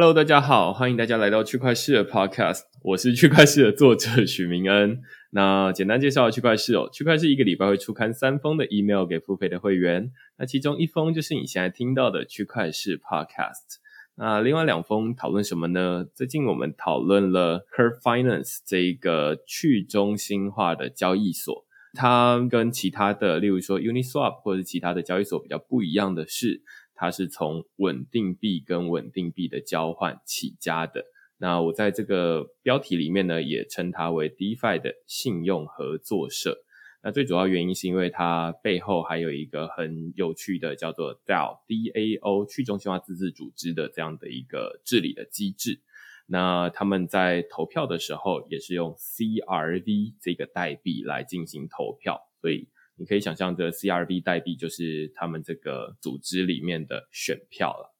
[0.00, 5.02] Hello，大家好，欢迎大家来到区块市的 Podcast，我是区块市的作者许明恩。
[5.32, 13.76] 那简单介绍区块市哦，区块市一个礼拜会出刊三封的 email 给付费的会员，那其中一封就是你现在听到的区块市 Podcast，
[14.16, 16.06] 那另外两封讨论什么呢？
[16.14, 26.62] 最近我们讨论了 Curve Finance 这一个去中心化的交易所，它跟其他的，例如说 Uniswap 或者其他的交易所比较不一样的是。
[27.00, 31.06] 它是从稳定币跟稳定币的交换起家的。
[31.38, 36.58] 那我在这个标题里面呢，也称它为 DeFi 的信用合作社。
[37.02, 45.80] 那最主要原因是因为它背后还有一个很有趣的叫做 DAO（DAO） 去中心化自治组织的这样的一个治理的机制。
[46.26, 52.68] 那他们在投票的时候也是用 CRV 这个代币来进行投票，所以。
[53.00, 57.96] 你可以想象，这 CRV 代币就是他们这个组织里面的选票了。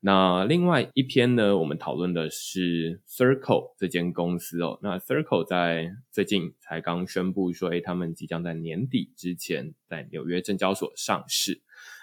[0.00, 4.80] 那另外一篇呢，我们讨论的是 Circle 这间公司哦。
[4.82, 11.60] 那 Circle 在最近才刚宣布说，哎，他们即将在年底之前在纽约证交所上市。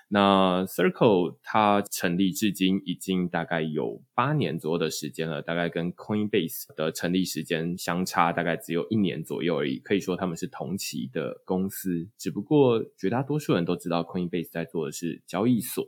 [0.09, 9.79] 那 Circle 它成立至今已经大概有八年左右的时间了，大概跟 Coinbase 的成立时间相差大概只有一年左右而已。
[9.79, 15.85] 可以说他们是同期的公司，只不过绝大多数人都知道 Coinbase 在做的是交易所，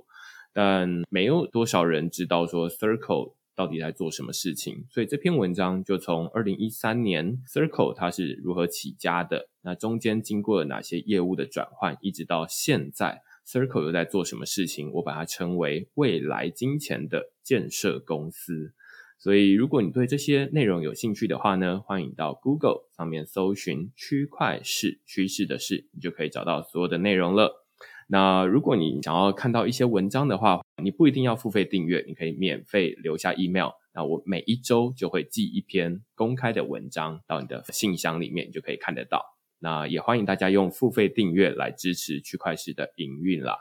[0.51, 4.83] 但没有多少人知道说 Circle 到底在做什么事情。
[4.89, 13.21] 所以这篇文章就从二零一三年 Circle 它是如何起家的，那中间经过了哪些业务的转换，一直到现在。
[13.51, 14.91] Circle 又在做什么事情？
[14.91, 18.75] 我把它称为未来金钱的建设公司。
[19.17, 27.65] 所以，如果你对这些内容有兴趣的话呢，欢迎到 Google 上面搜寻“区块式趋势的事”，你就可以找到所有的内容了。
[28.07, 33.71] 那如果你想要看到一些文章的话，你不一定要付费订阅，你可以免费留下 email。
[33.95, 39.38] 那我每一周就会寄一篇公开的文章到你的信箱里面，你就可以看得到。
[39.59, 43.57] 那也欢迎大家用付费订阅来支持区块链的营运啦。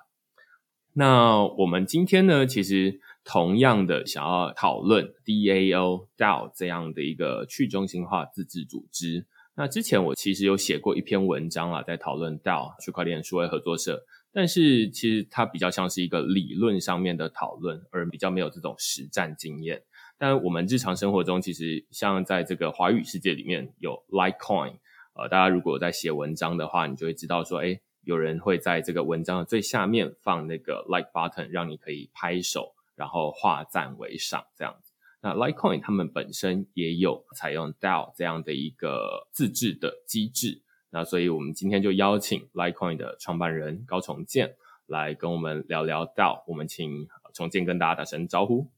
[0.95, 9.27] 那我们今天呢，其实同样的想要讨论 DAO DAO 这样的一个去中心化自治组织。
[9.55, 19.83] 那之前我其实有写过一篇文章啊，在讨论 DAO 区块链数位合作社，但是其实它比较像是一个理论上面的讨论，而比较没有这种实战经验。
[20.17, 24.79] 但我们日常生活中，其实像在这个华语世界里面有 Litecoin。
[25.19, 34.93] 呃，大家如果在写文章的话，你就会知道说，哎，有人会在这个文章的最下面放那个 like button，让你可以拍手，然后化赞为赏这样子。
[35.21, 40.62] 那 Litecoin 他们本身也有采用 DAO 这样的一个自制的机制。
[40.91, 44.55] 那所以我们今天就邀请 Litecoin 的创办人高重建
[44.87, 46.45] 来跟我们聊聊 DAO。
[46.47, 48.69] 我们请重建跟大家打声招呼。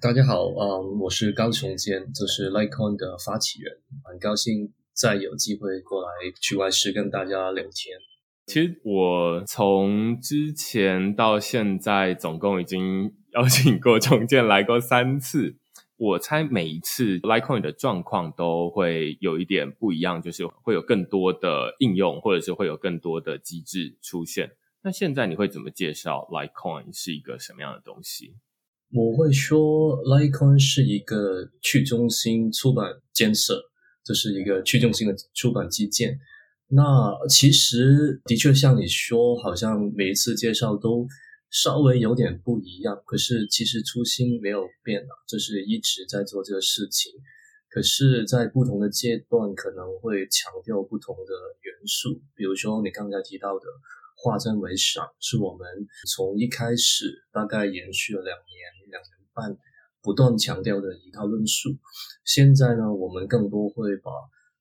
[0.00, 4.72] 大家好，嗯，我是高重建，就是 Litecoin 的发起人，很高兴。
[4.94, 6.08] 再有机会过来
[6.40, 7.98] 去外市跟大家聊天。
[8.46, 15.56] 其实我从之前到现在，总共已经邀请过 重建来过三次。
[15.96, 24.50] 我猜每一次 Litecoin 的状况都会有一点不一样，就是会有更多的应用，或者是会有更多的机制出现。
[24.82, 28.34] 那现在你会怎么介绍 Litecoin 是一个什么样的东西？
[28.92, 33.70] 我会说 Litecoin 是一个去中心出版建设。
[34.04, 36.18] 这是一个去中心的出版基建。
[36.68, 41.06] 那其实的确像你说，好像每一次介绍都
[41.50, 43.02] 稍微有点不一样。
[43.04, 47.12] 可是其实初心没有变啊，就是一直在做这个事情。
[47.68, 52.20] 可是，在不同的阶段可能会强调不同的元素。
[52.34, 53.64] 比如说你刚才提到的
[54.16, 55.66] “化真为赏”，是我们
[56.06, 59.56] 从一开始大概延续了两年、两年半。
[60.02, 61.70] 不断强调的一套论述，
[62.24, 64.10] 现在呢，我们更多会把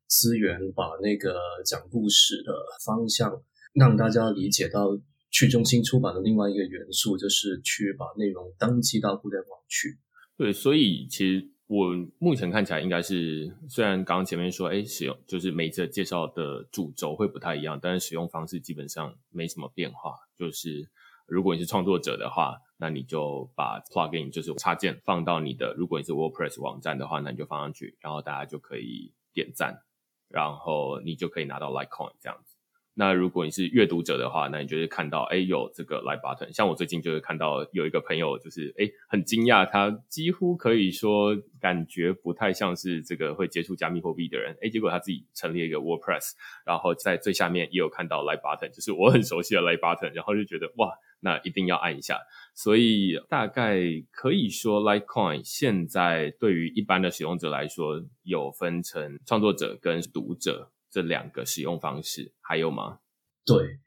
[0.08, 1.36] 资源，把那个
[1.66, 2.54] 讲故事的
[2.86, 3.42] 方向
[3.74, 5.00] 让大家理解到
[5.32, 9.98] 去中心出版的另外一个元素，就是去把内容登记到互联网去。
[10.38, 11.88] 对，所以其实我
[12.20, 20.14] 目前看起来应该是，虽然刚刚前面说，哎，使用就是每次介绍的主轴会不太一样，但是使用方式基本上没什么变化。
[20.38, 20.90] 就是
[21.28, 29.84] 如果你是创作者的话，那你就把 plugin 就是插件放到你的，如果你是 WordPress 网站的话，那你就放上去，然后大家就可以点赞。
[30.28, 32.56] 然后你就可以拿到 Litecoin 这样子。
[32.94, 36.54] 那如果你是阅读者的话，那你就是看到哎有这个 Like Button。
[36.54, 44.58] 像我最近就是看到有一个朋友就是哎很惊讶，他几乎可以说感觉不太像是这个会接触加密货币的人。
[44.62, 46.32] 哎，结果他自己成立了一个 WordPress，
[46.66, 50.98] 然后在最下面也有看到 Like Button，就是我很熟悉的 Like Button，然后就觉得哇。
[51.24, 52.20] 那一定要按一下，
[52.54, 53.80] 所以大概
[54.12, 63.00] 可以说，Litecoin 现在对于一般的使用者来说，有分成创作者跟读者这两个使用方式，还有吗？
[63.46, 63.80] 对，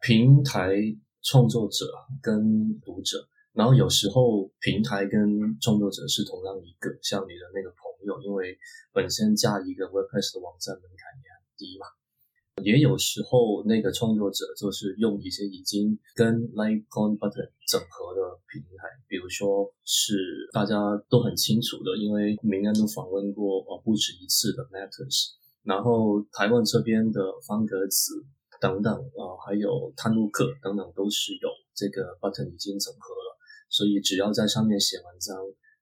[0.00, 0.76] 平台
[1.22, 1.84] 创作者
[2.22, 8.56] 跟读者，然后有时候平台跟创作者是同样一个，像你的那个朋友，因为
[8.92, 11.86] 本身加一个 WordPress 的网站门槛也很低嘛。
[12.62, 20.74] 也有时候，那个创作者就是用一些已经跟 Litecoin Button 整合的平台，比如说是大家
[21.08, 25.32] 都很清楚的，因为明恩都访问过呃不止一次的 Matters，
[25.64, 28.24] 然后台湾这边的方格子
[28.60, 33.36] 等等啊，还有探路客等等，都是有这个 Button 已经整合了，
[33.68, 35.36] 所以只要在上面写文章。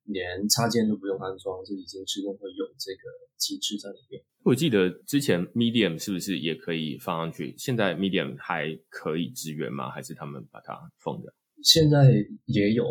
[0.05, 3.03] 连插件都不用安装，就已经自动会有这个
[3.37, 4.23] 机制在里面。
[4.45, 7.55] 我记得之前 Medium 是不是也可以放上去？
[7.57, 9.91] 现在 Medium 还可以支援吗？
[9.91, 11.33] 还是他们把它封掉？
[11.63, 12.13] 现在
[12.45, 12.85] 也有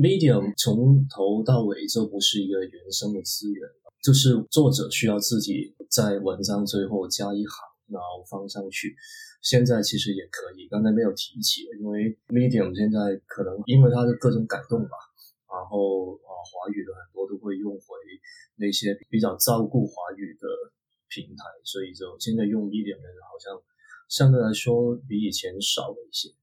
[0.00, 3.68] Medium，从头到尾就不是一个原生的资源，
[4.02, 7.56] 就是作者需要自己在文章最后加一行，
[7.92, 8.96] 然后放上去。
[9.42, 14.96] 现在其实也可以，刚才没有提起，因为 Medium 现在可能因为它的各种改动吧。
[15.54, 17.94] 然后啊，华语的很多都会用回
[18.56, 20.48] 那些比较照顾华语的
[21.08, 23.62] 平台，所以就现在用 Medium 的人好像
[24.08, 26.34] 相对来说比以前少了一些。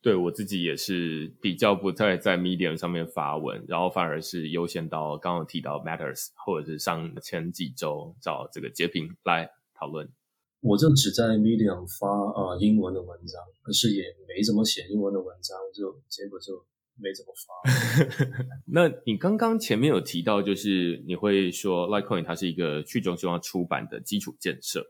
[0.00, 10.08] 对我自己也是比较不太在 Medium 上面发文，然后反而是优先到刚刚提到 Matters，或者是上前几周找这个截屏来讨论。
[10.60, 16.64] 我就只在 Medium 发啊英文的文章，可是也没怎么写英文的文章，就结果就。
[17.00, 18.44] 没怎么发。
[18.66, 24.86] 那你刚刚前面有提到，就是你会说 Litecoin 它是一个去中心化出版的基础建设。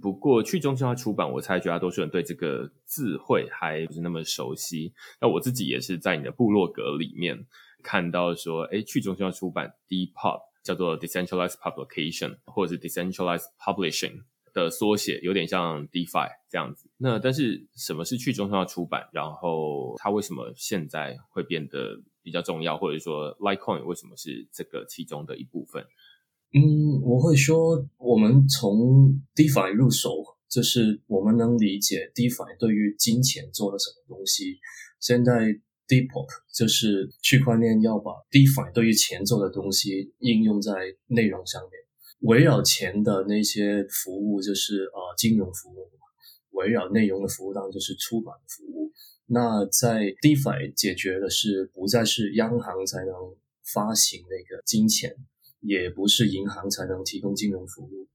[0.00, 4.92] 不过去中心化出版，我猜绝大多数人对这个字汇还不是那么熟悉。
[5.20, 7.46] 那我自己也是在你的部落格里面
[7.82, 14.24] 看到说，哎，去中心化出版 Depop 叫做 Decentralized Publication 或者是 Decentralized Publishing。
[14.56, 19.06] 的缩写有点像 DeFi 这样子，那但是什么是去中心化出版？
[19.12, 22.78] 然后它为什么现在会变得比较重要？
[22.78, 25.84] 或者说 Litecoin 为什么是这个其中的一部分？
[26.54, 34.58] 嗯，我会说，我们从 DeFi 入手，就是我们能理解 DeFi 对于金钱做了什么东西。
[34.98, 35.32] 现在
[35.86, 40.72] Depop 就是区块链要把 DeFi 对于钱做的东西应用在
[41.08, 41.85] 内容上面。
[42.20, 45.90] 围绕钱的那些服务就是呃金融服务，
[46.52, 48.90] 围绕内容的服务当然就是出版服务。
[49.26, 53.14] 那在 DeFi 解决的是不再是央行才能
[53.64, 55.14] 发行那个金钱，
[55.60, 58.08] 也不是银行才能提供金融服务。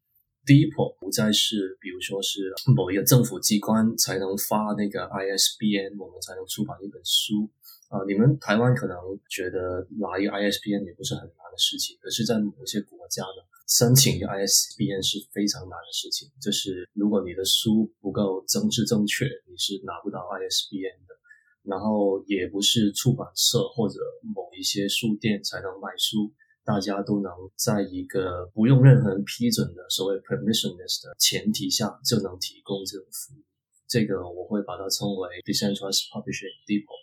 [0.44, 7.48] Depo 不再是比如说是某一个政府机关才能发那个 ISBN，我们才能出版一本书
[7.90, 8.02] 啊。
[8.08, 8.98] 你们台湾可能
[9.30, 13.51] 觉得拿一个 ISBN 也不是很难的事情，可是在某些国家呢？
[13.72, 21.16] 申请一个 ISBN 是非常难的事情，就是如果你的书不够政治正确，你是拿不到 ISBN 的。
[21.64, 24.00] 然后也不是出版社或者
[24.36, 26.34] 某一些书店才能卖书，
[26.66, 33.44] 大家都能在一个不用任何人批准的所谓 permissionless 的前提下就能提供这种服务。
[33.88, 37.00] 这个我会把它称为 decentralized publishing depot。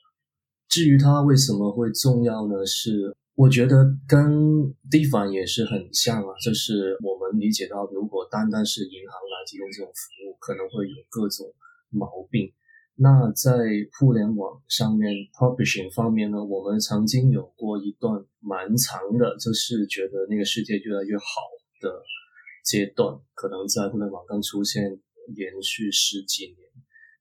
[0.68, 2.66] 至于它为什么会重要呢？
[2.66, 4.18] 是我觉得跟
[4.90, 11.46] DeFi 也是很像啊，就是我们理解到，如果单单是银行来提供这种服务，可能会有各种
[11.88, 12.52] 毛病。
[12.96, 13.54] 那在
[13.96, 21.24] 互联网上面 Publishing 方面呢，我们曾经有过一段蛮长的，就是觉得那个世界越来越好
[21.80, 22.02] 的
[22.64, 24.82] 阶段，可能在互联网刚出现，
[25.36, 26.66] 连续十几年，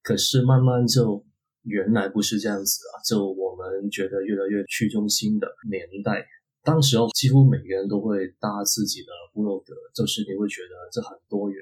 [0.02, 1.24] 可是慢慢就。
[1.70, 3.04] 原来不是这样子啊！
[3.06, 6.26] 就我们觉得越来越去中心的年代，
[6.64, 11.62] 当时候几乎每个人都会搭自己的部落格，就是你会觉得这很多元。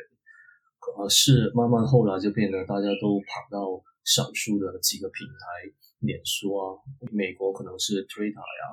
[0.98, 6.78] 呃，是慢慢后来就变得大家都跑到少数的几个平台，脸书啊，
[7.12, 8.64] 美国可能是 Twitter 呀，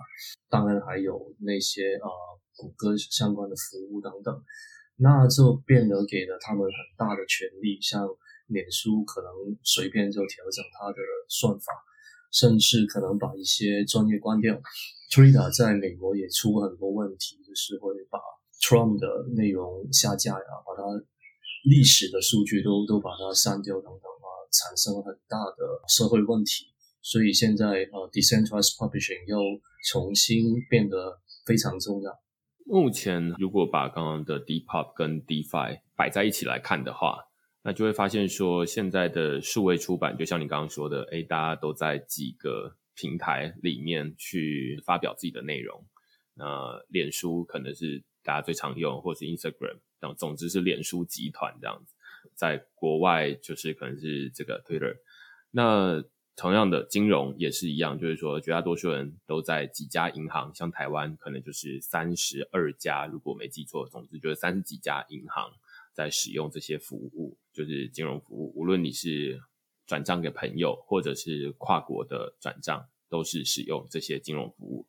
[0.50, 2.08] 当然还有那些呃
[2.54, 4.44] 谷歌相关的服务等等，
[4.96, 8.06] 那就变得给了他们很大的权利，像
[8.46, 9.32] 脸书可能
[9.64, 10.98] 随便就调整它的
[11.28, 11.72] 算法，
[12.32, 14.60] 甚至可能把一些专业关掉。
[15.12, 18.18] Twitter 在美国也出过很多问题，就是会把
[18.60, 21.06] Trump 的内容下架呀，把它。
[21.64, 26.66] 历史的数据都都把它删掉等等啊，产生很大的社会问题。
[27.00, 29.38] 所以现在呃，decentralized publishing 又
[29.88, 32.10] 重新变得非常重要。
[32.66, 37.18] 目前如果把刚刚的 Depop 跟 DeFi 摆在一起来看的话，
[37.62, 45.84] 那就会发现说，现在的数位出版，就像你刚刚说的，哎，大家都在几个平台里面去发表自己的内容。
[46.34, 49.78] 那脸书可能是大家最常用，或是 Instagram。
[50.16, 51.94] 总之是脸书集团这样子，
[52.34, 54.96] 在国外就是可能是这个 Twitter。
[55.52, 56.02] 那
[56.34, 65.52] 同样的金融也是一样，就是说绝大多数人都在几家银行，像台湾可能就是三十二家，如果没记错，总之就是三十几家银行
[65.92, 68.52] 在使用这些服务，就是金融服务。
[68.56, 69.40] 无论你是
[69.86, 74.86] 转账给朋友，或者是跨国的转账，都是使用这些金融服务。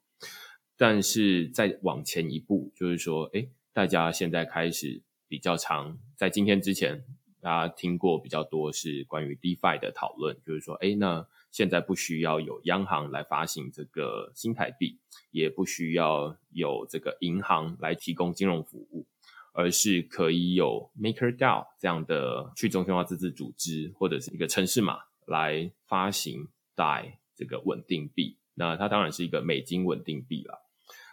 [0.77, 3.47] 但是再往前一步，就是说，哎。
[3.75, 7.03] 大家现在开始比较常在今天之前，
[7.41, 14.99] 大家听过比较多是关于 DeFi 的讨论，就是说，哎，那现在不需要有央行来发行这个新台币，
[15.31, 19.07] 也不需要有这个银行来提供金融服务，
[19.53, 28.37] 而是可以有 MakerDAO 这样的去中心化自治组织或者是一个城市码来发行代这个稳定币。
[28.55, 30.59] 那它当然是一个美金稳定币了。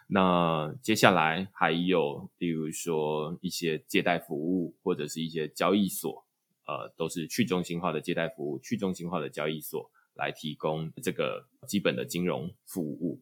[0.09, 6.27] 那接下来还有，比如说一些借贷服务，或者是一些交易所，
[6.67, 13.21] 呃，都是去中心化的借贷服务、去中心化的交易所来提供这个基本的金融服务。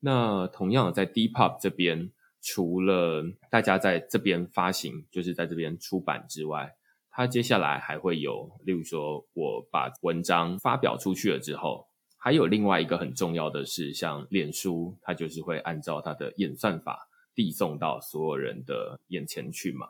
[0.00, 2.10] 那同样在 Depop 这边，
[2.42, 6.74] 除了大家在这边发行，就是在这边出版之外，
[7.10, 11.86] 它接下来还会有，例如说我把文章发表出去了之后。
[12.24, 19.88] 还有另外一个很重要的是，像脸书，它就是会按照它的演算法递送到所有人的眼前去嘛。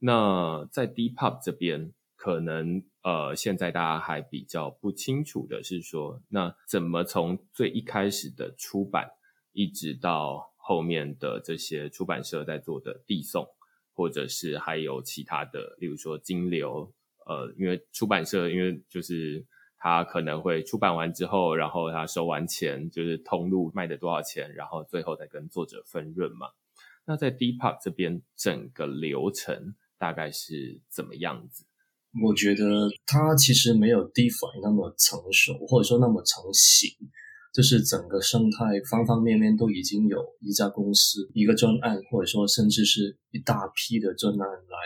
[0.00, 9.12] 那在 Depop 这边，可能呃，现在大家还比较不清楚的是说，那怎么从最一开始的出版，
[9.52, 13.46] 一直到后面的这些出版社在做的递送，
[13.94, 16.92] 或者是还有其他的，例如说金流，
[17.26, 19.46] 呃，因为出版社因为就是。
[19.80, 26.48] 他可能会出版完之后，然后他收完钱，就是通路卖的多少钱，然后最后再跟作者分润嘛。
[27.06, 31.64] 那在 Depop 这边，整个流程大概是怎么样子？
[32.24, 36.90] 我觉得它其实没有 DeFi 那么成熟，或者说那么成型，
[37.58, 44.78] 就是整个生态方方面面都已经有一家公司、一个专案，或者说甚至是一大批的专案来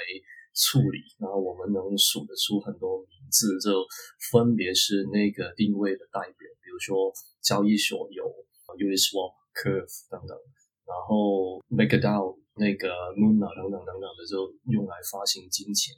[0.56, 3.20] 处理，然后我们能数得出很多名。
[3.28, 3.84] 字就
[4.32, 7.12] 分别是那个定位的代表，比如说
[7.42, 8.24] 交易所有
[8.80, 10.32] Uniswap、Curve 等等，
[10.88, 12.88] 然后 MakerDAO 那个
[13.20, 15.92] Luna 等等等等的就用来发行金钱。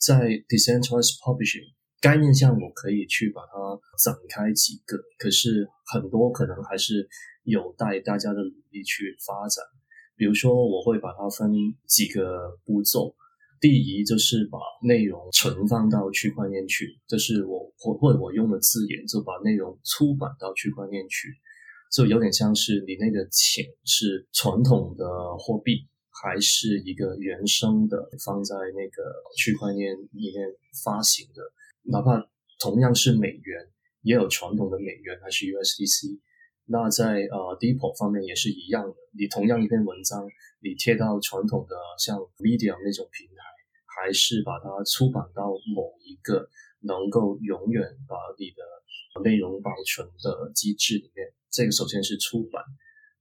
[0.00, 1.72] 在 Decentralized Publishing
[2.04, 7.08] 概念上，我可以去把它展开几个，可是很多可能还是
[7.44, 9.64] 有待大家的努力去发展。
[10.14, 11.50] 比如说，我会把它分
[11.86, 13.16] 几个步骤。
[13.58, 21.32] 第一就是把内容存放到区块链去，这是我或或者我用的字眼，就把内容出版到区块链去，
[21.90, 25.06] 就有点像是你那个钱是传统的
[25.38, 29.02] 货币，还是一个原生的放在那个
[29.38, 30.46] 区块链里面
[30.84, 31.40] 发行的，
[31.84, 33.68] 哪怕同样是美元，
[34.02, 36.20] 也有传统的美元还是 USDC。
[36.66, 40.26] 那在呃 Depot 方面也是一样的，你同样一篇文章，
[40.60, 43.34] 你贴到传统的像 Medium 那种平台。
[43.96, 46.50] 还是把它出版到某一个
[46.80, 51.32] 能够永远把你的内容保存的机制里面。
[51.48, 52.60] 这个首先是出版，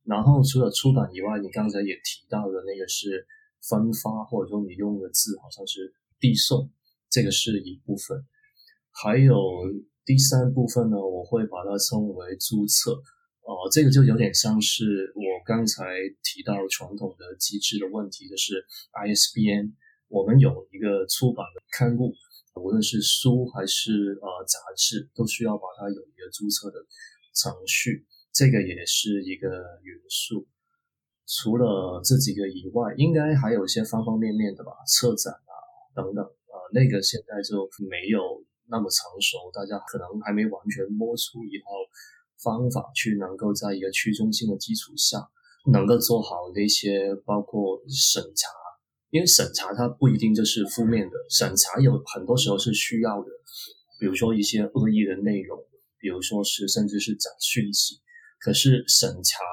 [0.04, 3.28] 然后除了出版以外，你刚才也提到的那个是
[3.62, 6.72] 分发，或者说你用的字好像是递送，
[7.08, 8.26] 这个是一部分。
[8.94, 9.36] 还有
[10.06, 13.02] 第三部分呢，我会把它称为注册。
[13.46, 15.84] 呃，这个就有点像是我刚才
[16.24, 19.74] 提到传统的机制的问题，就是 ISBN。
[20.08, 22.14] 我们有一个出版的刊物，
[22.56, 26.80] 无论是书还是呃杂志，都需要把它有一个注册的
[27.34, 29.50] 程序，这个也是一个
[29.82, 30.48] 元素。
[31.26, 35.54] 除了这几个以外，应该还有一些方方面面的吧，策展啊
[35.96, 38.22] 等等，呃，那个现在就没有
[38.70, 41.66] 那么成熟，大家可能还没完全摸出一套
[42.44, 45.28] 方法去，能够在一个去中心的基础上，
[45.72, 48.50] 能够做好那些包括审查，
[49.10, 53.30] 因为审查它不一定就是负面的，审查有很多时候是需要的，
[54.00, 55.58] 比如说一些恶意的内容，
[56.00, 58.02] 比如说是甚至是假讯息，
[58.40, 59.44] 可是审查。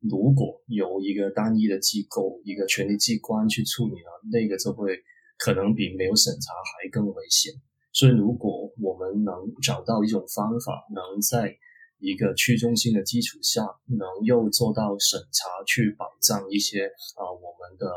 [0.00, 4.96] 如果由一个单一的机构、一个权力机关去处理了，那个就会
[5.36, 7.52] 可能比没有审查还更危险。
[7.92, 11.56] 所以，如果我们能找到一种方法，能在
[11.98, 17.90] 一个去中心的基础下，能又做到审查，去保障一些啊我们的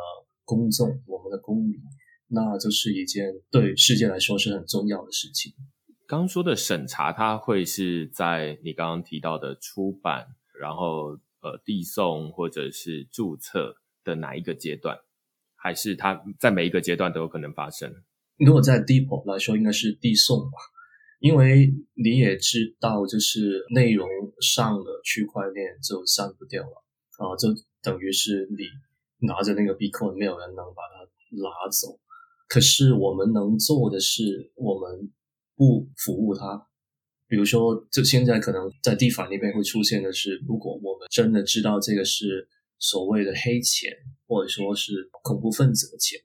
[0.43, 1.79] 公众、我们的公民，
[2.27, 5.53] 那就是一件对世界来说是很重要的事情。
[6.07, 10.27] 刚说的审查，它会是在你刚刚提到的出版，
[10.60, 11.19] 然后。
[11.43, 14.95] 呃，递送或者是注册的哪一个阶段，
[15.55, 17.91] 还是它在每一个阶段都有可能发生？
[18.43, 20.57] 如果在 depot 来说，应该是递送吧，
[21.19, 24.07] 因为你也知道，就是内容
[24.41, 26.83] 上了区块链就删不掉了
[27.17, 27.50] 啊，就
[27.83, 31.05] 等于是你拿着那个 Bitcoin，没有人能把它
[31.38, 32.00] 拿走。
[32.48, 35.12] 可是我们能做的是，我们
[35.55, 36.67] 不服务它。
[37.27, 43.89] 比如说，就现在可能在地法那边会出现的是，如果我们真的知道这个是所谓的黑钱，
[44.27, 46.19] 或者说是恐怖分子的钱，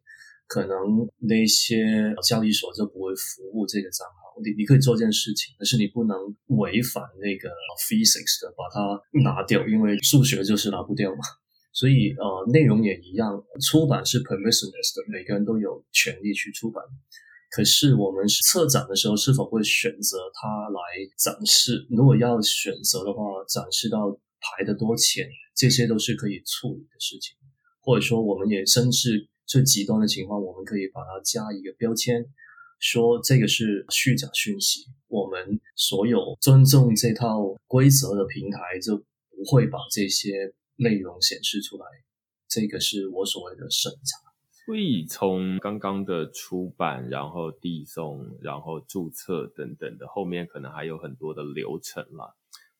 [0.46, 0.76] 可能
[1.18, 4.40] 那些交易所就不会服务这个账号。
[4.44, 6.16] 你你可以做件事情，但是你不能
[6.58, 7.48] 违反那个
[7.88, 11.20] physics 的把它拿掉，因为数学就是拿不掉嘛。
[11.72, 16.82] 所以呃，内容也一样，出版是 permissionless 的，每个人都有权利去出版。
[17.50, 20.80] 可是我们策展的时候是否会选择它来
[21.16, 21.86] 展示？
[21.90, 24.10] 如果要选择的话，展示到
[24.40, 27.36] 排的多钱，这些都是可以处理的事情。
[27.80, 32.26] 或者说，我们也甚至最极端的情况，我们可以把它加一个标签，
[32.78, 34.86] 说这个是虚假讯息。
[35.08, 41.86] 我们所有尊重这套规则的平台就不会把这些内容显示出来。
[42.48, 44.26] 这个是我所谓的审查。
[44.66, 52.34] 所以从刚刚的出版，然后递送，然后注册等等的，后面可能还有很多的流程啦。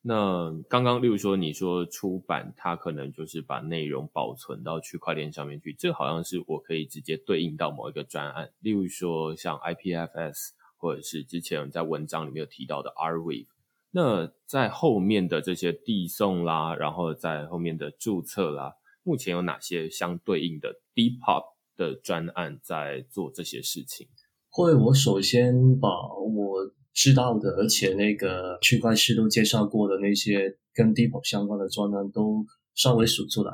[0.07, 13.47] 那刚刚，例如说你说出版，它可能就是把内容保存到区块链上面去，这好像是我可以直接对应到某一个专案，例如说像 IPFS，或者是之前在文章里面有提到的 Arweave。
[13.91, 21.57] 那在后面的这些递送啦，然后在后面的注册啦，目前有哪些相对应的 Depop？
[21.77, 24.07] 的专案在做这些事情，
[24.49, 33.53] 会我首先把我知道的，而且那个区块链都介绍过的那些跟 d e p o 相关的专案都稍微数出来，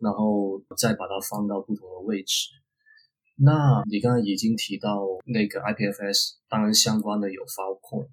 [0.00, 2.48] 然后再把它放到不同的位置。
[3.36, 8.08] 那你刚才已经提到那个 IPFS，当然相关的有 Filecoin，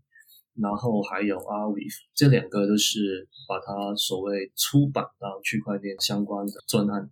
[0.61, 7.09] 然后还有 Arweave，这两个都是把它所谓出版到区块链相关的专案。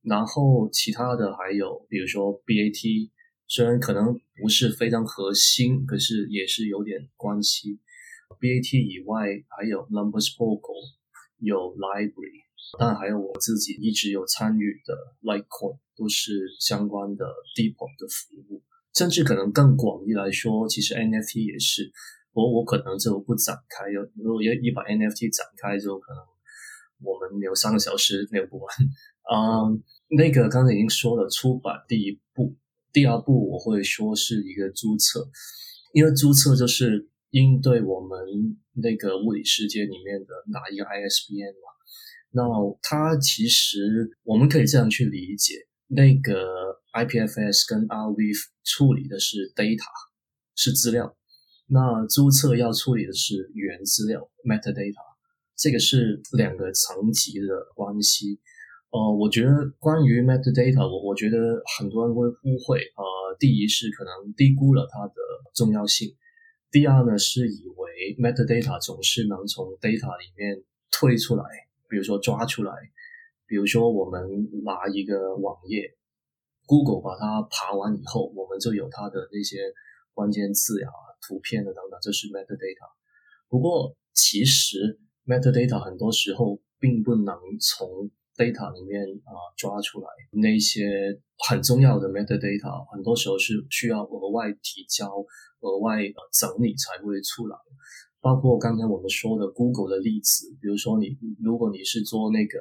[0.00, 3.10] 然后其他的还有，比如说 BAT，
[3.48, 7.80] 虽然可能不是非常核心，可是也是有点关系。
[8.40, 10.82] BAT 以外还有 Numbers Protocol，
[11.38, 18.62] 有 Library，当然还有我自己一直有参与的 Litecoin，都是相关的 Depot 的服务。
[18.94, 21.92] 甚至可能更广义来说，其实 NFT 也是。
[22.32, 26.22] 我我可能就不展开，如果要一把 NFT 展开，之后可能
[27.00, 28.74] 我们有三个小时聊不完。
[29.30, 29.82] 嗯。
[30.14, 32.54] 那个刚才已经说了，出版第一步，
[32.92, 35.26] 第二步我会说是一个注册，
[35.92, 38.18] 因为注册就是应对我们
[38.74, 41.72] 那个物理世界里面的哪一个 ISBN 嘛。
[42.34, 42.42] 那
[42.82, 45.54] 它其实我们可以这样去理解，
[45.88, 49.84] 那个 IPFS 跟 RV 处理的是 data，
[50.54, 51.16] 是资料，
[51.68, 54.94] 那注册要处理的是原资料 metadata，
[55.56, 58.40] 这个是两个层级的关系。
[58.92, 62.76] 呃，我觉得关于 metadata，我我觉得很多人会误会。
[62.76, 63.02] 呃，
[63.40, 65.14] 第一是可能低估了它的
[65.54, 66.14] 重要性，
[66.70, 71.42] 第二呢是以为 metadata 总是能从 data 里面推出来，
[71.88, 72.72] 比如说抓出来，
[73.46, 74.20] 比如说我们
[74.62, 75.96] 拿一个网页
[76.66, 79.56] ，Google 把它爬完以后，我们就有它的那些
[80.12, 80.88] 关键字呀、
[81.26, 82.92] 图片的等等，这是 metadata。
[83.48, 90.86] 不过其实 metadata 很多时候并不能从 data 里面啊抓出来那些
[91.48, 95.08] 很重要的 metadata，很多时候是需要额外提交、
[95.60, 96.00] 额外
[96.32, 97.56] 整理才会出来。
[98.20, 102.58] 包括刚才我们说的 Google 的例子，比如说你如果你是做那个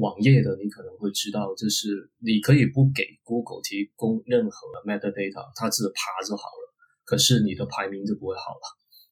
[0.00, 4.56] 网页的，你可能会知道，就是你可以不给 Google 提供任何
[4.86, 6.72] metadata，它只爬就好了，
[7.04, 8.64] 可是你的排名就不会好了。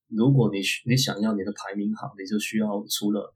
[0.08, 3.34] 如果你你想要你的排名好，你就需要除了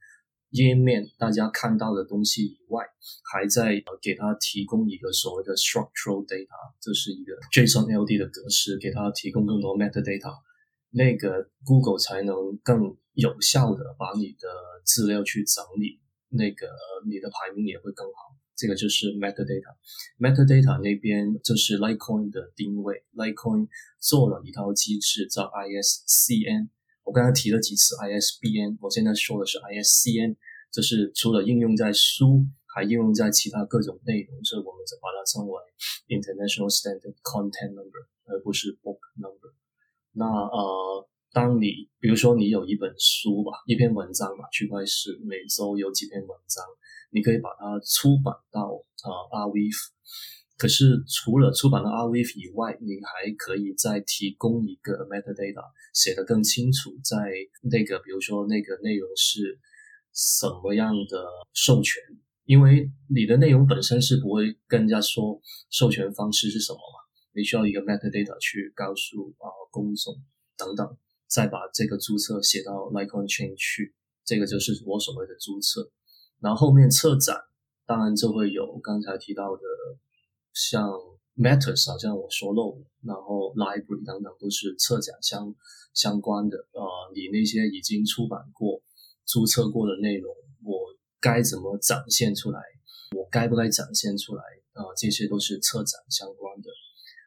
[0.50, 2.84] 页面大家看到的东西以外，
[3.32, 10.34] 还在呃给它提供一个所谓的 structural data，这是一个 JSON LD 的格式，给它提供更多 metadata，
[10.90, 12.34] 那个 Google 才能
[12.64, 14.48] 更有效的把你的
[14.84, 16.66] 资料去整理，那个
[17.06, 18.34] 你的排名也会更好。
[18.56, 19.76] 这个就是 metadata。
[20.18, 23.68] metadata 那边就是 Litecoin 的定位，Litecoin
[24.00, 26.68] 做了一套机制叫 ISCN。
[27.04, 30.36] 我刚才提了几次 ISBN，我现在说的是 ISCN，
[30.70, 35.60] 这是除了应用在书，还应用在其他各种内容，所以我们把它称为
[36.08, 39.54] International Standard Content Number，而不是 Book Number。
[40.12, 44.88] 那呃，当你比如说你有一本书吧，一篇文章吧，区块链
[45.26, 46.64] 每周有几篇文章，
[47.10, 49.90] 你可以把它出版到呃 Archive。
[50.60, 57.16] 可是除了出版的 Archive 以外，你还可以再提供一个 metadata，写得更清楚，在
[57.62, 59.58] 那个比如说那个内容是
[60.12, 61.96] 什么样的授权，
[62.44, 70.12] 因为你的内容本身是不会跟人家说授权方式是什么嘛，你需要一个 metadata 去告诉啊公众
[70.58, 70.84] 等等，
[71.26, 73.94] 再把这个注册写到 Litecoin Chain 去，
[74.26, 75.90] 这个就是我所谓的注册。
[76.38, 77.34] 然后后面策展，
[77.86, 79.62] 当然就会有刚才提到的。
[80.52, 80.88] 像
[81.36, 85.54] Matters 好像我说漏了，然后 Library 等等都是策展相
[85.94, 86.58] 相关的。
[86.72, 86.82] 呃，
[87.14, 88.82] 你那些已经出版过、
[89.26, 92.60] 注册过的内容，我该怎么展现出来？
[93.16, 94.42] 我该不该展现出来？
[94.72, 96.68] 啊，这些都是策展相关的。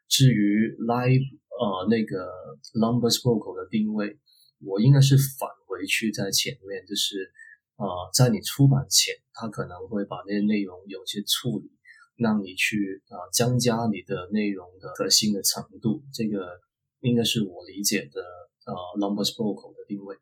[0.08, 1.26] 至于 Live
[1.60, 2.30] 呃那个
[2.78, 4.20] Numbers Book 的定位，
[4.62, 7.32] 我应该是返回去在前面，就是
[7.78, 11.72] 呃，在你出版前，他可能会把那些内容有些处理。
[12.16, 16.60] 让你去啊，增加你的内容的可信的程度，这个
[17.02, 18.22] 应该是我理解的
[18.66, 20.22] 呃，Numbers Protocol 的定位吧。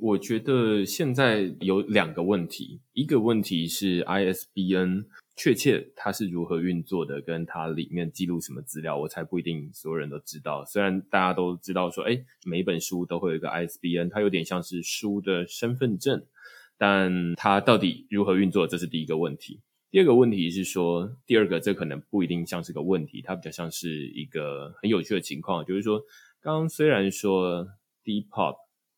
[0.00, 5.04] 我觉得现在有两个问题，一个问题是 ISBN
[5.36, 10.64] 确切它是如何运作的，跟它里面记录什么资料，我才不一定所有人都知道。
[10.64, 16.24] 虽然大家都知道说，哎，每一本书都会有一个 ISBN，它有点像是书的身份证，
[16.78, 19.60] 但它到底如何运作，这是第一个问题。
[19.90, 26.00] 第二个问题是说，第二个这可能不一定像是个问题，它比较像是一个很有趣的情况，就是说，
[26.40, 27.66] 刚刚虽然说
[28.04, 28.54] Depop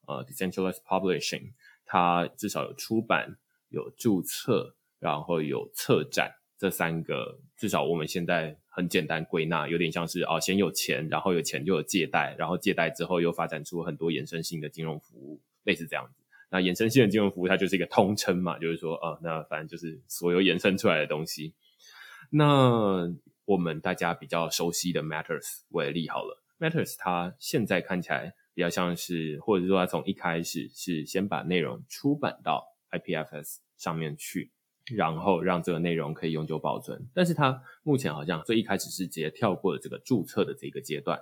[0.06, 1.52] 呃 Decentralized Publishing
[1.86, 3.38] 它至少有出版、
[3.70, 16.21] 有注册，然后有策展这三个，至少我们现在很简单归纳，有点像是哦，先有钱，然后有钱就有借贷，然后借贷之后又发展出很多衍生性的金融服务，类似这样子。
[16.52, 21.54] 那衍生性的金融服务，它就是一个通称嘛，就是说，呃，那反正就是所有衍生出来的东西。
[22.28, 23.10] 那
[23.46, 34.52] 我们大家比较熟悉的 Matters 为例好了，Matters 它现在看起来比较像是，或者说它从一开始是先把内容出版到 IPFS 上面去，
[34.94, 37.08] 然后让这个内容可以永久保存。
[37.14, 41.18] 但是它目前好像最一开始是直接跳过了这个注册的这个阶段，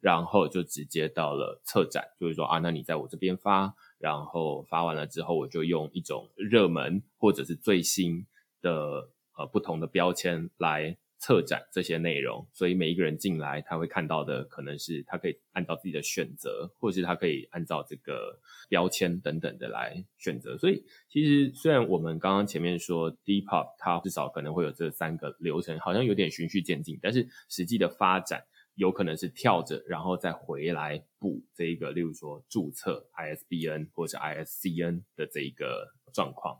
[0.00, 3.72] 然后就直接到了策展，就是说啊，那你在我这边发。
[4.02, 8.26] 然后发完了之后，我就用一种热门或者是最新
[8.60, 20.58] 的呃不同的标签来策展这些内容，所以每一个人进来，他会看到的可能是他可以按照自己的选择，或者是他可以按照这个标签等等的来选择。
[20.58, 28.42] 所以其实虽然我们刚刚前面说 Deep Up，它至少可能会有这三个流程，好像有点循序渐进，但是实际的发展。
[28.74, 36.56] 有可能是跳着，然后再回来补这个，例如说注册 ISBN 或者 ISCN 的这一个状况，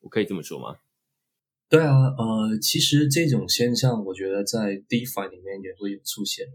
[0.00, 0.78] 我可以这么说吗？
[1.68, 6.46] 对啊，呃，其实这种现象，我觉得在 DeFi 里面也会出现。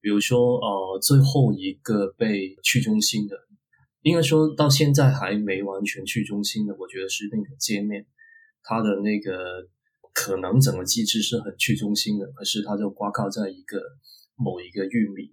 [0.00, 3.36] 比如说，呃，最后一个被去中心的，
[4.02, 8.06] 应该说到现在还没完全去中心的，我觉得是那个界面，
[8.62, 9.68] 它的那个
[10.14, 13.82] 可能整个机制是很去中心的，可是它就挂靠在一个。
[14.38, 15.28] 某一个域名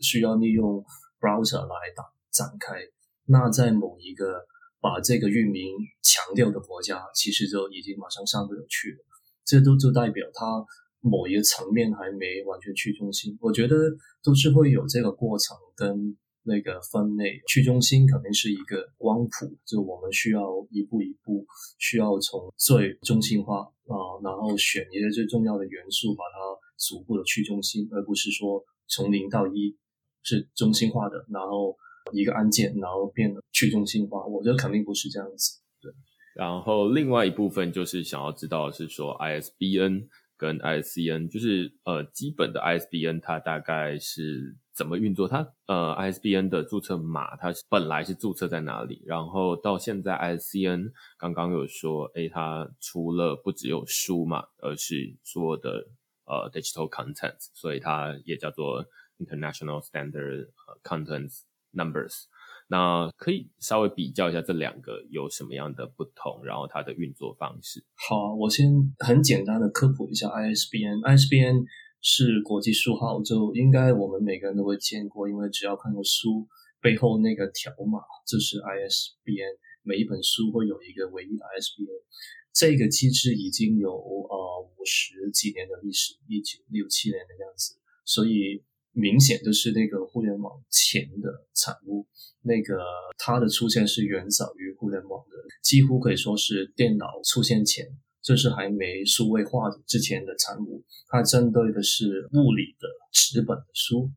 [0.00, 0.84] 需要利用
[1.18, 2.76] browser 来打展开，
[3.24, 4.46] 那在某一个
[4.80, 8.98] 把这个域名强调的国家，其实就已经马上上不了去了。
[9.44, 10.64] 这都就代表它
[11.00, 13.36] 某一个层面还没完全去中心。
[13.40, 13.76] 我觉得
[14.22, 17.40] 都是会有这个过程跟那个分类。
[17.48, 21.46] 去中心肯定是一个光谱，就我们需要一步一步，
[21.78, 26.59] 需要从最中心化啊，然后选一个最重要的元素把它。
[26.80, 29.76] 逐步的去中心，而不是说从零到一
[30.22, 31.76] 是中心化的，然后
[32.12, 34.24] 一个按键，然后变得去中心化。
[34.26, 35.60] 我觉得肯定不是这样子。
[35.80, 35.92] 对。
[36.34, 45.28] 然后另外一部分就是想要知道是说 ISBN 跟 ICN，就是呃基本的 ISBN 它大概是怎么运作？
[45.28, 49.02] 它呃 ISBN 的注册码它本来是注册在哪里？
[49.04, 55.88] 然后到现在 ISCN 刚刚有说，诶，它除了不只有书嘛，而是所有的
[56.30, 58.86] 呃 digital content，所以它也叫做
[59.18, 60.50] International Standard
[60.84, 61.40] Contents
[61.74, 62.26] Numbers。
[62.68, 67.84] 那可以稍微比较一下这两个有什么样的不同，然后它的运作方式。
[67.96, 71.02] 好，我先很简单的科普一下 ISBN。
[71.02, 71.64] ISBN
[72.00, 76.46] 是国际书号，就应该我们每个人都会见过，因为只要看过书
[76.80, 79.58] 背后那个条码就是 ISBN。
[79.82, 82.06] 每一本书会有一个唯一的 ISBN。
[82.52, 84.36] 这个机制已经有呃
[84.84, 88.64] 十几年的历史，一九六七年的样子，所以。
[88.92, 92.08] 明显就是那个互联网前的产物，
[92.42, 92.82] 那个
[93.18, 97.86] 它的出现是远早于互联网的，几乎可以说是电脑出现前，
[98.20, 100.84] 这是还没数位化之前的产物。
[101.06, 104.10] 它针对的是物理的纸本的书。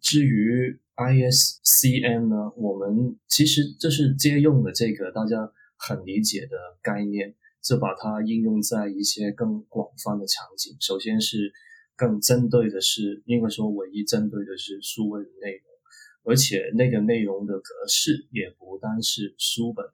[0.00, 10.76] 至于 ISCN 呢，我们其实这是借用的这个大家很理解的概念，就把它应用在一些更广泛的场景。
[10.80, 11.52] 首先是。
[11.96, 15.62] 更针对的是，应该说唯一针对的是数位的内容，
[16.24, 19.86] 而且那个内容的格式也不单是书本，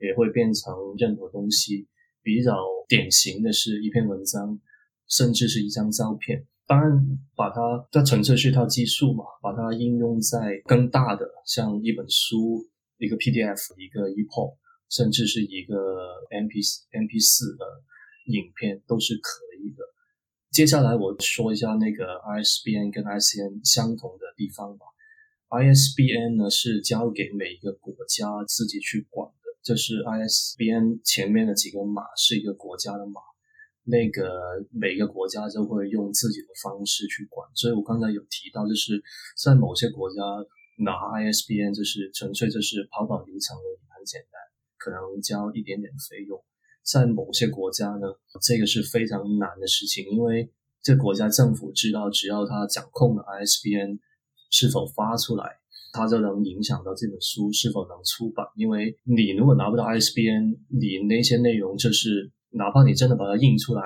[0.00, 1.86] 也会变成任何东西。
[2.24, 2.56] 比较
[2.88, 4.58] 典型的是一篇文章，
[5.06, 6.44] 甚至是一张照片。
[6.66, 6.90] 当然，
[7.36, 12.66] 把它它纯粹是一套技术嘛，把它应用在更大的，像一本书、
[12.98, 14.56] 一个 PDF、一个 EPUB，
[14.94, 15.74] 甚至是一个
[16.30, 17.64] MP MP 四的
[18.26, 19.82] 影片，都是可以的。
[20.52, 24.86] 接下来我说一下那个 ISBN 跟 ICN 相同的地方吧。
[25.50, 33.20] ISBN 呢是交给每一个国家自己去管的，就是 ISBN 前面的几个码是一个国家的码，
[33.82, 37.50] 那个每个国家就会用自己的方式去管。
[37.54, 39.02] 所以我刚才有提到，就是
[39.36, 40.22] 在某些国家
[40.78, 44.38] 拿 ISBN 就是纯粹就是跑跑流程而已，很简单，
[44.84, 46.38] 可能交一点点费用。
[46.82, 48.06] 在某些国家呢，
[48.42, 53.98] 这个是非常难的事情，因为这国家政府知道，只要他掌控了 ISBN
[54.50, 55.44] 是否发出来，
[55.94, 58.46] 他就能影响到这本书是否能出版。
[58.56, 63.82] 因为你如果拿不到 ISBN，你那些内容就是，哪怕你真的把它印出来，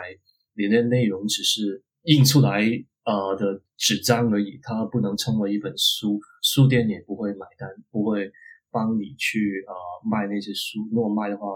[0.57, 2.67] 你的内容只是印出来
[3.05, 8.33] 呃的纸张而已，它不能称为一本书，书店也不会买单，不会。
[8.79, 9.75] 帮你去呃
[10.09, 11.47] 卖那些书，如果卖的话，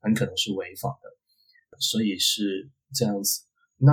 [0.00, 3.44] 很可能是违法的，所以是这样子。
[3.76, 3.92] 那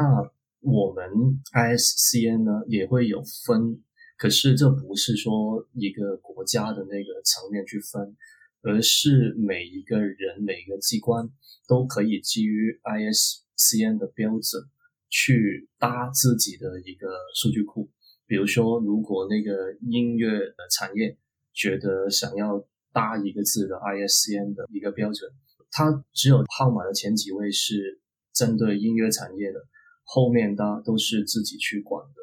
[0.61, 1.05] 我们
[1.53, 3.83] ISCN 呢也会有分，
[4.17, 8.17] 可是这不是说一个国家的那个层面去分，
[8.63, 11.29] 而是每一个人每一个机关
[11.67, 14.63] 都可以基于 ISCN 的标准
[15.09, 17.87] 去搭自己的一个数据库。
[18.25, 21.19] 比如说，如果那个音乐的产业。
[21.51, 25.31] 觉得想要搭一个字的 ISCN 的一个标准，
[25.71, 28.01] 它只有号码的前几位是
[28.33, 29.59] 针对音乐产业的，
[30.03, 32.15] 后面的都是自己去管的，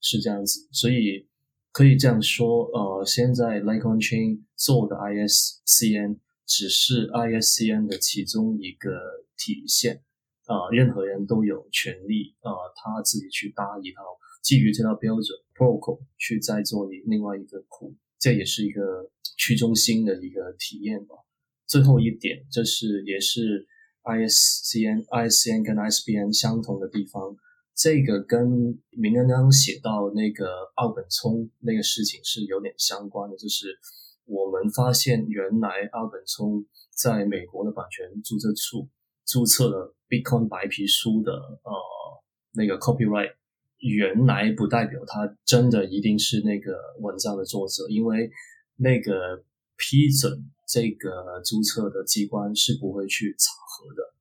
[0.00, 0.68] 是这样子。
[0.72, 1.28] 所以
[1.72, 8.90] 可以这样说，呃，现在 l i k e o n Chain 做的 ISCN 只是 ISCN 的其中一个
[9.38, 10.02] 体现，
[10.46, 14.02] 啊，任何人都有权利，呃，他自己去搭一套
[14.42, 17.94] 基于这套标准 protocol 去再做一另外一个库。
[18.20, 21.16] 这也是一个去中心的一个体验吧。
[21.66, 23.66] 最后一点，这是也是
[24.02, 27.34] ISCN、ISCN 跟 ISBN 相同的地方。
[27.74, 33.78] 这个跟明刚刚写到那个奥本聪那个事情是有点相关的，就是
[34.26, 38.86] 我们发现原来奥本聪在美国的版权注册处
[39.24, 41.72] 注册了 Bitcoin 白皮书的呃
[42.52, 43.39] 那个 copyright。
[43.80, 48.30] 原来不代表他真的一定是那个文章的作者，因为
[48.76, 49.42] 那个
[49.76, 54.14] 批准这个注册的机关是不会去查核的。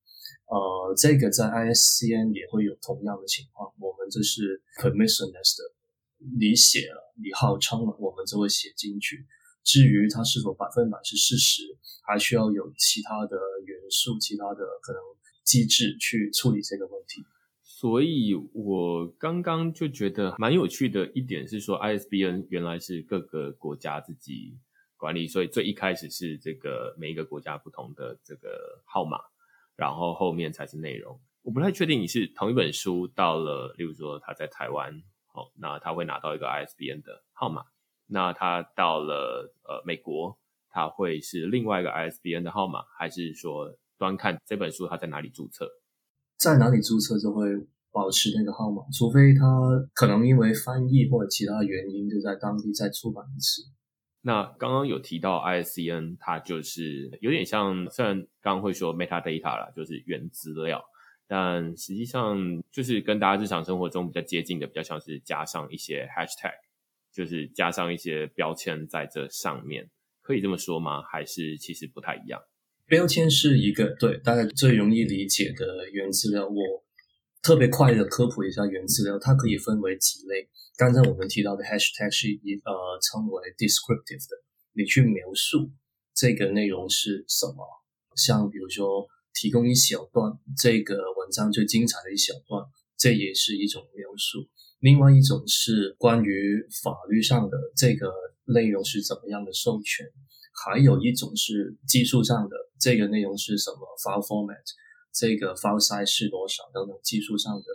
[0.48, 3.72] 呃，这个在 ISCN 也会有同样的情况。
[3.78, 5.64] 我们这是 permissionless 的，
[6.40, 9.28] 你写了，你号称了，我们就会写进去。
[9.64, 15.02] 至于它是否百分百是事实，还需要有其他的元素、其他的可能
[15.44, 17.22] 机制去处理这个问题。
[17.80, 24.58] 所以我刚刚就觉得蛮有趣的一点是说，ISBN 原来是各个国家自己
[24.98, 29.18] 管理，所以最一开始是这个每一个国家不同的这个号码，
[29.78, 31.18] 然后后面才是内容。
[31.42, 37.64] 我不太确定你是同一本书到了，例如说他在台湾，哦，那他会拿到一个 ISBN 的号码，
[38.08, 40.38] 那他到了呃美国，
[40.70, 45.66] 他会是另外一个 ISBN 的号码，还是说端看这本书他在哪里注册？
[46.40, 47.50] 在哪里注册就会
[47.92, 49.44] 保持那个号码，除非他
[49.94, 53.62] 可能因为翻译或者其他原因就在当地再出版一次。
[54.22, 60.82] 那刚刚有提到 ISBN，它就是有点像，虽然刚刚会说 metadata 啦，就是原资料。
[61.28, 62.38] 但实际上，
[62.72, 66.54] 就是跟大家日常生活中比较接近的，比较像是加上一些 hashtag，
[67.14, 69.90] 就是加上一些标签在这上面，
[70.22, 71.02] 可以这么说吗？
[71.04, 72.42] 还是其实不太一样？
[72.90, 76.48] 标签是一个对大家最容易理解的原资料。
[76.48, 76.84] 我
[77.44, 80.50] 特别快的科普一下原资料，它可以分为几类。
[80.76, 84.36] 刚才我们提到的 hashtag 是一呃称为 descriptive 的，
[84.74, 85.72] 你去描述
[86.16, 87.64] 这个内容是什么，
[88.16, 89.08] 像比如说。
[89.32, 92.66] 提供一小段这个文章最精彩的一小段，
[92.98, 94.50] 这也是一种描述。
[94.80, 98.12] 另外一种是关于法律上的这个
[98.46, 100.06] 内容是怎么样的授权，
[100.52, 104.64] 还有一种是技术上的这个内容是什么 file format，
[105.14, 107.66] 这个 file size 是多少等等技术上的。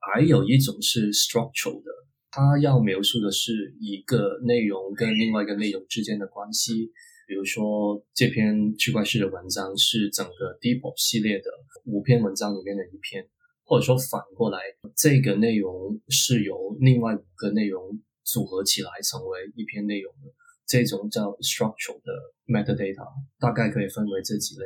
[0.00, 1.90] 还有一种是 structural 的，
[2.30, 6.92] 它要描述的是一个内容跟另外一个内容之间的关系。
[7.26, 11.44] 比如说，这篇区块式的文章是整个 Deep 系列的
[11.86, 13.26] 五篇文章里面的一篇，
[13.64, 14.58] 或者说反过来，
[14.94, 20.28] 这个内容是由另外五个内容组合起来成为一篇内容的，
[20.66, 22.12] 这种叫 Structural 的
[22.46, 24.64] Metadata，大概可以分为这几类。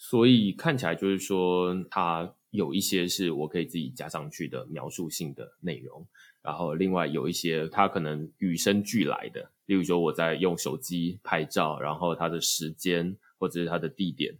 [0.00, 6.06] 所以看起来就是说，它有一些是我可以自己加上去的描述性的内容。
[6.40, 14.32] 然后，另外有一些它可能与生俱来的，例如说我在用手机拍照，然后它的时间或者是它的地点，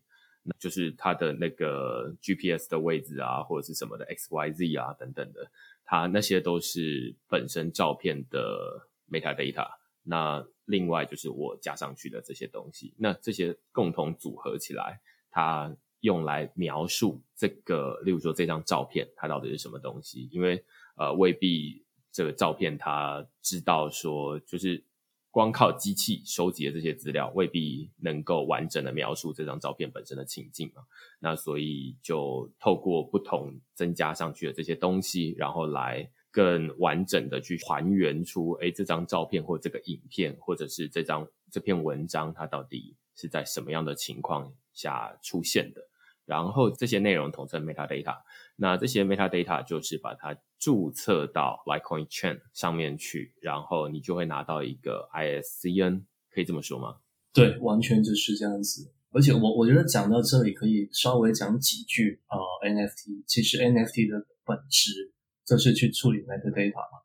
[0.45, 5.51] 那就是它的那个 GPS 的位置啊，或者是什么的 X Y Z 啊等等的，
[5.85, 9.69] 它那些都是本身照片的 metadata。
[10.09, 20.65] 那另外就是我加上去的这些东西，那这些共同组合起来，它用来描述这个，例如说这张照片它到底是什么东西，因为
[20.97, 21.85] 呃未必。
[22.11, 24.83] 这个照片，他知道说，就是
[25.31, 30.83] 光靠机器收集的这些资料，未必能够完整的描述这张照片本身的情境嘛？
[31.21, 45.83] 那所以就透过不同增加上去的这些东西，然后来更完整的去还原出，哎，这张照片或这个影片，或者是这张这篇文章，它到底是在什么样的情况下出现的？
[46.25, 48.19] 然后这些内容统称 metadata，
[48.57, 56.97] 那这些 metadata 就是把它注册到 Litecoin Chain 上面去，然后你就会拿到一个 ISCN，可以这么说吗？
[57.33, 58.93] 对，完全就是这样子。
[59.11, 65.15] 而且我我觉得讲到这里可以稍微讲几句啊，NFT 其实 NFT 的本质
[65.49, 67.01] 就是去处理 metadata 嘛。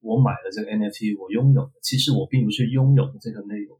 [0.00, 3.78] 我买了这个 NFT，我拥有的，其实我并不是拥有这个内容，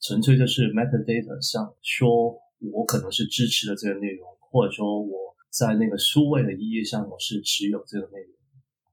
[0.00, 2.38] 纯粹就是 metadata 上说
[2.72, 4.28] 我可能是支持的这个内容。
[4.54, 8.30] 或者说我在那个书位的意义上，我是持有这个内容，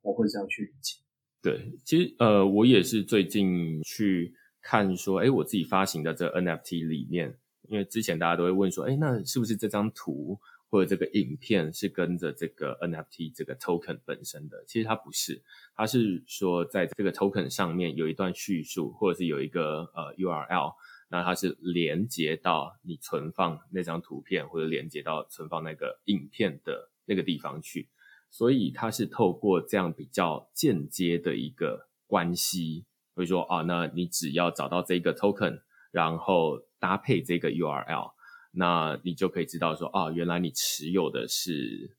[0.01, 0.97] 我会这样去理解。
[1.39, 7.37] 对，其实呃，我也是最近去看说，哎，我自己发行的这 NFT 里面，
[7.69, 10.39] 因为之前大家都会问说，哎，那是不是这张图
[10.71, 14.63] 或者这个影片是跟着这个 NFT 这个 token 本身的？
[14.65, 15.43] 其实它不是，
[15.75, 20.73] 它是说在这个 token 上面有一段叙述，或者是有一个呃 URL。
[21.13, 27.89] 那它是连接到你存放那张图片，或者连接到存放那个影片的那个地方去，
[28.29, 35.59] 所以它是透过这样比较间接的一个关系，会说啊，那你只要找到这个 token，
[35.91, 38.13] 然后搭配这个 URL，
[38.51, 41.97] 那你就可以知道说啊，原来你持有的是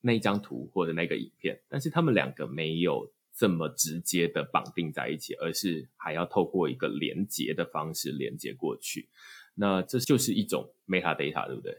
[0.00, 3.12] 那张图或者那个影片，但是他们两个没有。
[3.32, 9.08] 这么直接的绑定在一起，而是还要透过一个连接的方式连接过去，
[9.54, 11.72] 那这就是一种 metadata，对不对？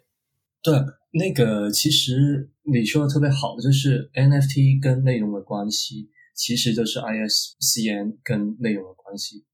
[0.63, 0.73] 对，
[1.11, 9.45] 那个其实你说的特别好，就是 NFT 跟内容的关系，其实就是 ISCN 跟内容的关系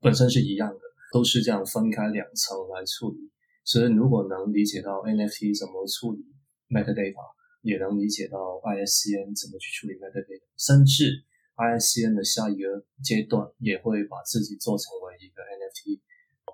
[0.00, 0.78] 本身是一样的，
[1.12, 3.32] 都是这样分开两层来处理。
[3.68, 6.24] 所以如果能理解到 NFT 怎么处理
[6.72, 11.28] metadata，也能理解到 ISCN 怎么去处理 metadata，甚至。
[11.58, 15.98] ISCN 的下一个阶段也会把自己做成为一个 NFT，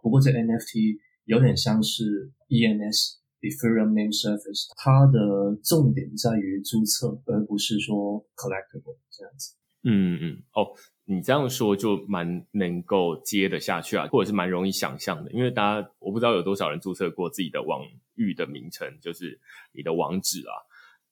[0.00, 0.96] 不过这 NFT
[1.26, 9.52] 有点像是 ENS（Ethereum Name Service），它的重点在于注册，而不是说 collectible 这样子。
[9.82, 10.72] 嗯嗯哦，
[11.07, 17.82] 你这样说就蛮能够接得下去啊，或者是蛮容易想象的，因为大家我不知道有多少人注册过自己的网
[18.14, 19.38] 域的名称，就是
[19.72, 20.55] 你的网址啊。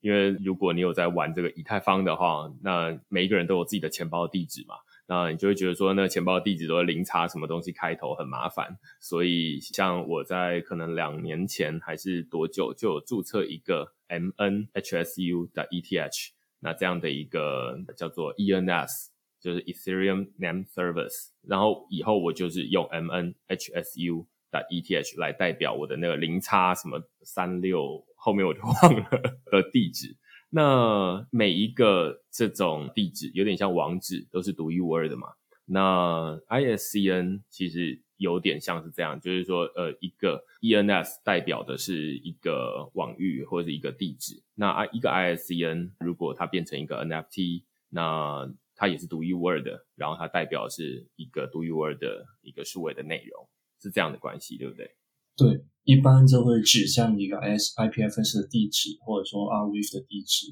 [0.00, 4.74] 因为如果你有在玩这个以太坊的话，那每一个人都有自己的钱包地址嘛。
[5.06, 8.78] 那你就会觉得说，那钱包地址都是零叉什么东西开头，很麻烦。
[8.98, 19.08] 所以像我在可能两年前还是多久，就有注册一个 MNHSU 的 ETH，那这样的一个叫做 ENS，
[19.42, 21.30] 就是 Ethereum Name Service。
[21.46, 29.10] 然后以后我就是用 MNHSU 的 ETH 来代表我的那个零叉什么三六后面我就忘了
[29.50, 30.16] 的地址。
[30.50, 35.28] 那每一个这种地址有点像网址，都是独一无二的嘛。
[35.64, 44.42] 那 ISCN 其实有点像是这样，就是说，呃，一个 ENS 代表的是一个网域或者是一个地址。
[44.54, 48.52] 那 I 一个 ISCN 如果它变成一个 NFT，那
[48.82, 53.48] 它也是独一无二的，然后它代表是一个独一无二的一个数位的内容，
[53.80, 54.90] 是这样的关系，对不对？
[55.36, 55.64] 对。
[55.84, 60.48] 一般就会指向一个 S IPFS 的地址，或者说 RWIF 的地址。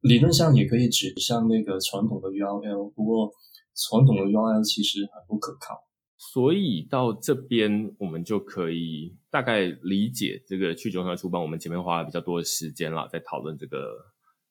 [0.00, 3.30] 理论上也可以指向那个传统的 URL，不过
[3.76, 5.78] 传统的 URL 其实很不可靠。
[6.16, 11.40] 所以到这边，我们就可以大概理解这个去中心化出版。
[11.40, 13.94] 我们前面花了比较多的时间了，在讨论这个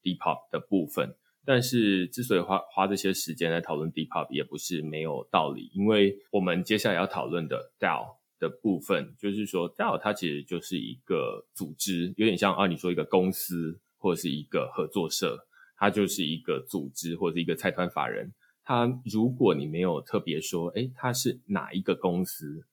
[0.04, 1.14] Depop 的部分。
[1.50, 8.20] 但是之所以花花这些时间来讨论 DePub 也不是没有道理，因为我们接下来要讨论的 DAO。
[8.40, 15.38] 的部分就是说，DAO 它其实就是一个组织，有点像啊，你说一个公司或者是一个合作社，
[15.76, 18.34] 它就是一个组织或者是一个财团法人。
[18.64, 22.66] 它如果你没有特别说，哎，它是哪一个公司？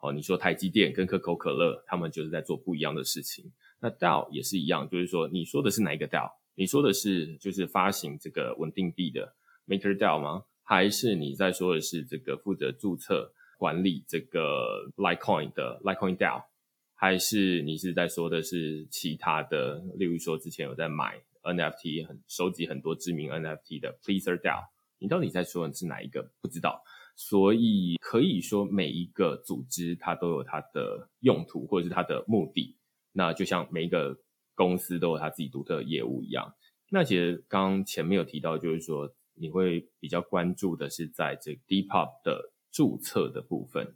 [0.00, 3.50] 哦，你说台积电跟可口可乐，他们就是在做不一样的事情。
[3.80, 6.28] 那 DAO 也是一样，就是说，你说的是哪一个 DAO？
[6.54, 9.34] 你说的是就是发行这个稳定币的
[9.66, 10.44] MakerDAO 吗？
[10.62, 13.32] 还是你在说的是这个负责注册？
[13.56, 16.42] 管理这个 Litecoin 的 Litecoin DAO，
[16.94, 19.82] 还是你是在说的是其他的？
[19.96, 24.64] 例如说之前有在买 NFT，很收集很多知名 NFT 的 Pleaser DAO，
[24.98, 26.30] 你到底在说的是哪一个？
[26.42, 26.82] 不知道。
[27.16, 32.76] 所以可以说每一个组织它都有它的用途或者是它的目的。
[33.12, 34.18] 那就像每一个
[34.54, 36.54] 公司都有它自己独特的业务一样。
[36.90, 42.52] 那其实刚前面有提到，就是说你会比较关注的是在这 Depop 的。
[42.74, 43.94] 注册的部分，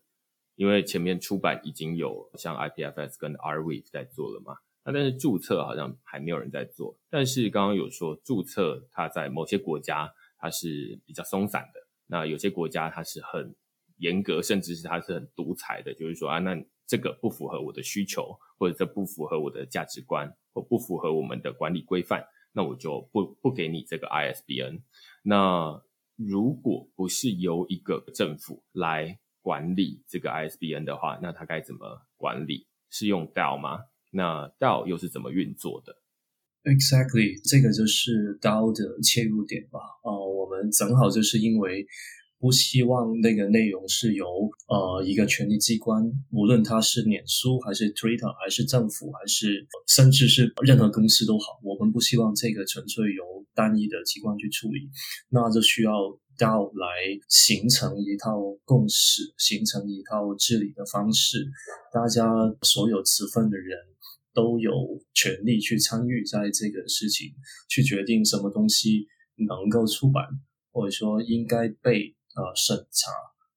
[0.54, 4.54] 因为前面出版已经有像 IPFS 跟 rwf 在做了嘛，
[4.84, 6.96] 那但是注册好像还没有人在做。
[7.10, 13.52] 但是刚刚有说注册，它在某些国家它是比较松散的，那有些国家它是很
[13.96, 16.56] 严格，甚至是它是很独裁的，就是说啊，那
[16.86, 24.82] 这个不符合我的需求，或者这不符合我的价值观，不符合我们的管理规范，那我就不不给你这个 ISBN。
[25.22, 25.82] 那
[26.16, 32.66] 如果不是由一个政府来管理这个 ISBN 的话，那它该怎么管理？
[32.90, 33.80] 是用 DAO 吗？
[34.12, 35.96] 那 DAO 又是怎么运作的
[36.64, 39.80] ？Exactly，这个就是 DAO 的切入点吧。
[40.02, 41.86] 哦，我们正好就是因为。
[42.40, 44.24] 不希望那个内容是由
[44.68, 54.88] 呃一个权力机关，无论它是脸书还是 Twitter 还是政府还是甚至是任何公司都好，我们不希望这个纯粹由单一的机关去处理，
[55.30, 55.92] 那就需要
[56.38, 56.86] 要来
[57.28, 61.44] 形成一套共识，形成一套治理的方式，
[61.92, 62.30] 大家
[62.62, 63.76] 所有持份的人
[64.32, 64.70] 都有
[65.12, 67.32] 权利去参与在这个事情，
[67.68, 69.08] 去决定什么东西
[69.48, 70.24] 能够出版，
[70.70, 72.14] 或者说应该被。
[72.38, 73.10] 呃，审查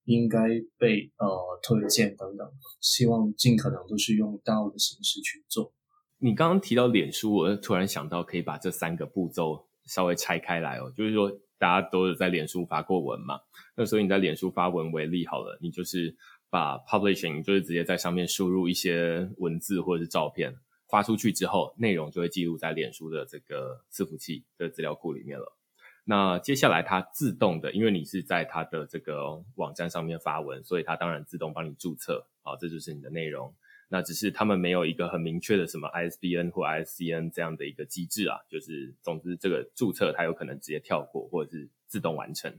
[0.05, 0.39] 应该
[0.79, 1.27] 被呃
[1.61, 2.51] 推荐等等，
[2.82, 5.71] 希望尽可能都是用 DAO 的形式去做。
[6.17, 13.39] 你刚刚提到脸书，我突然想到可以把这三个步骤稍微拆开来哦，就是说大家都有在脸书发过文嘛，
[13.75, 16.15] 那所以你在脸书发文为例好了，你就是
[16.49, 20.55] 把 publishing 就是直接在上面输入一些文字或者是照片，
[20.89, 25.55] 发出去之后，内容就会记录在脸书的这个伺服器的资料库里面了。
[26.04, 33.54] 那接下来它自动的，因为你是在它的这个网站上面发文，所以它当然自动帮你注册，啊，这就是你的内容。
[33.88, 42.52] 那只是他们没有一个很明确的什么 ISBN 或 ISCN 这样的一个机制啊，就是总之这个注册它有可能直接跳过，或者是自动完成。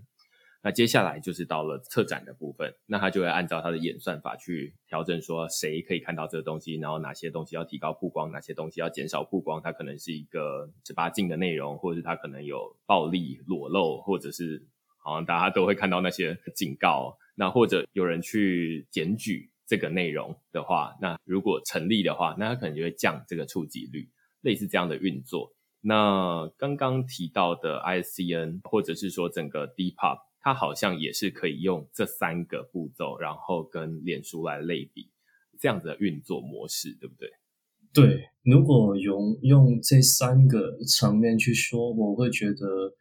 [0.64, 9.60] 那接下来就是到了策展的部分，那他就会按照他的演算法去调整，说谁可以看到这个东西，然后哪些东西要提高曝光，哪些东西要减少曝光。
[9.60, 14.64] 它可能是一个十八禁的内容，或者是它可能有暴力裸露，或者是
[14.98, 17.18] 好像大家都会看到那些警告。
[17.34, 24.08] 那或者有人去检举这个内容的话，那如果成立的话，那他可能就会降这个触及率，
[24.42, 25.52] 类似这样的运作。
[25.80, 30.18] 那刚刚提到的 ICN，或者是说整个 Depop。
[30.42, 35.08] 它好像也是可以用这三个步骤，然后跟脸书来类比
[35.60, 37.30] 这样子的运作模式，对不对？
[37.94, 42.92] 对，如果用用这三个层面去说，我会觉得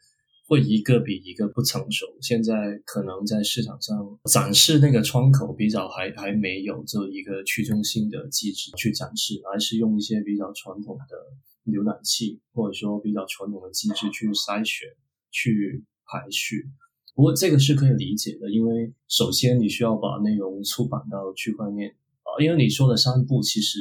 [0.45, 2.05] 会一个比一个不成熟。
[2.21, 14.89] 现在可能在市场上展示那个窗口比较还还没有这一个去中心的机制去展示，还是用一些比较传统的浏览器或者说比较传统的机制去筛选、
[15.31, 16.69] 去排序。
[17.15, 21.89] 不过这个是可以理解的，因为首先你需要把内容出版到区块链
[22.23, 23.79] 啊，因为你说的三步其实。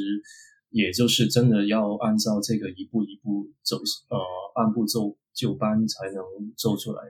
[0.71, 3.75] 也就是真的要按照这个一步一步走，
[4.07, 4.17] 呃，
[4.55, 6.23] 按部就就班才能
[6.55, 7.03] 做出来，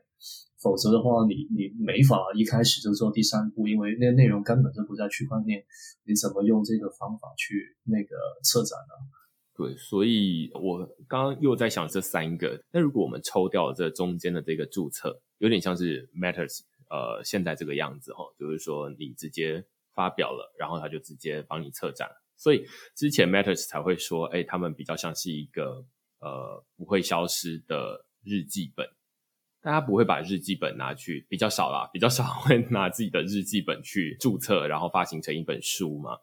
[0.59, 5.63] 否则的话，你你没法一开始就做第三步，因为那内容根本就不在区块链，
[6.05, 8.93] 你怎么用这个方法去那个策展呢？
[9.53, 22.09] 对，所以我刚刚又在想这三个，那如果我们抽掉这中间的这个注册，有点像是 Matters，呃，现在这个样子哈，就是说你直接发表了，然后他就直接帮你策展。
[22.37, 25.85] 所以之前 Matters 才会说，哎，他们比较像是一个
[26.19, 28.87] 呃不会消失的日记本，
[29.61, 36.17] 大家不会把日记本拿去比较少啦，比较少会 拿自己的日记本去注册，然后发行成一本书嘛。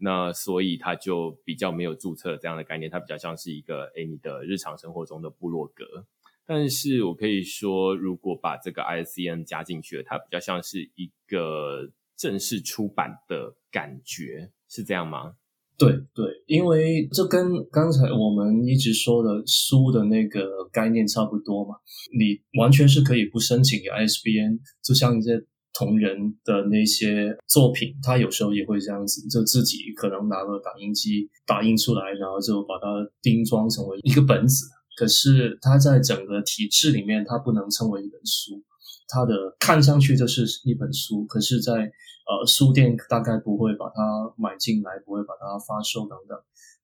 [0.00, 6.06] 那所以它就比较没有注册这样的概念，它比较像是一个哎你的日常生活中的部落格。
[6.46, 15.36] 但是我可以说，如果把这个 ISCN 加进去了，它比较像是一个正式出版的感觉，是这样吗？
[15.76, 21.74] 对对，因为这跟刚才我们一直说的书的那个概念差不多嘛。
[22.16, 25.44] 你完全是可以不申请 ISBN，就像一些
[25.78, 32.86] 同人的那些作品，他有时候也会这样子，就自己可能拿个打印机打印出来，然后就把它
[33.20, 34.66] 钉装成为一个本子。
[34.96, 38.62] 可是它在整个体制里面，它不能称为一本书。
[39.08, 46.38] 它的看上去就是一本书，可是，在呃，书店大概不会把它买进来，不会把它发售等等。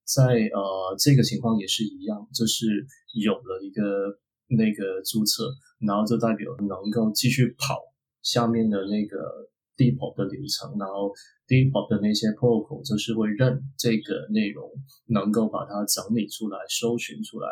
[0.04, 2.66] 在呃，这个情况也是一样，就是
[3.14, 4.18] 有了一个
[4.48, 7.78] 那个注册，然后就代表能够继续跑
[8.22, 11.12] 下面的那个 depot 的流程，然后
[11.46, 14.70] depot 的那些 protocol 就是会认这个内容，
[15.06, 17.48] 能够把它整理出来、搜寻出来，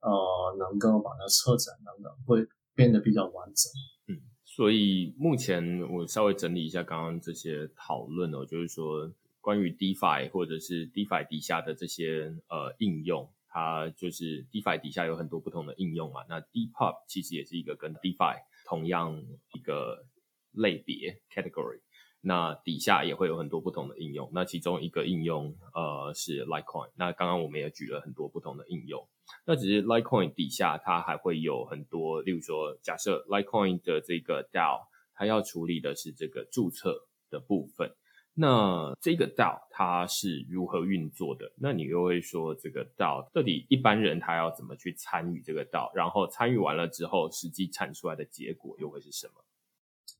[0.00, 3.70] 呃，能够把它策展等等，会变得比较完整。
[4.08, 9.08] 嗯所以目前我稍微整理一下刚刚这些讨论哦，就是说
[9.40, 16.24] 关于 DeFi 或者是 DeFi 底下的这些呃应用，它就是 DeFi 底下有很多不同的应用嘛。
[16.28, 18.34] 那 Depop 其实也是一个跟 DeFi
[18.68, 19.16] 同样
[19.54, 20.04] 一个
[20.52, 21.80] 类别 category。
[22.20, 24.28] 那底下也会有很多不同的应用。
[24.34, 26.90] 那其中一个应用呃是 Litecoin。
[26.96, 29.08] 那刚刚我们也举了很多不同的应用。
[29.46, 34.80] 那只是 Litecoin 底下，它还会有很多，例如说，假设 Litecoin 的这个 DAO，
[35.14, 37.94] 它要处理的是这个注册的部分。
[38.40, 41.50] 那这个道它是如何运作的？
[41.56, 49.34] 那你又会说，这个道到底一般人他要怎么去参与这个道然后参与完了之后，实际产出来的结果又会是什么？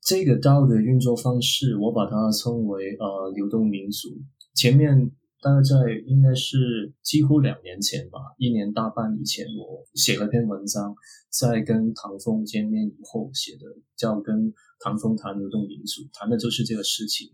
[0.02, 4.08] 这个道的运作方式，我把它称为呃流动民主。
[4.54, 5.12] 前面。
[5.40, 10.92] 大概在应该是几乎两年前吧，一年大半以前，我写了篇文章，
[11.30, 13.60] 在跟唐风见面以后写的，
[13.96, 17.28] 叫《跟唐风谈流动民主》，谈的就是这个事情。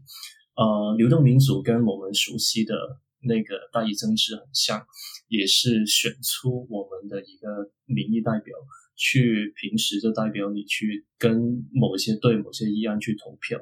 [0.56, 2.74] 呃，流动民主跟我们熟悉的
[3.22, 4.86] 那个大议政治很像，
[5.28, 8.56] 也是选出我们的一个民意代表，
[8.96, 13.60] 去平时就代表你去跟某些对某些议案去投票。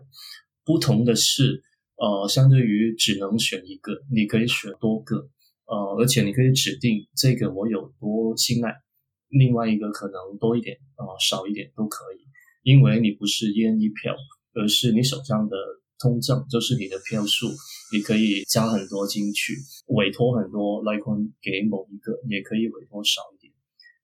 [0.64, 1.62] 不同的是。
[1.94, 5.28] 呃，相对于只能选一个，你可以选多个，
[5.66, 8.74] 呃，而且你可以指定这个我有多信赖，
[9.28, 12.26] 另外一个可能多一点，呃，少一点都可以，
[12.64, 14.16] 因为你不是一人一票，
[14.54, 15.56] 而是你手上的
[16.02, 17.46] 通证就是你的票数，
[17.94, 19.54] 你可以加很多进去，
[19.86, 23.52] 委托很多 Litecoin 给某一个，也可以委托少一点。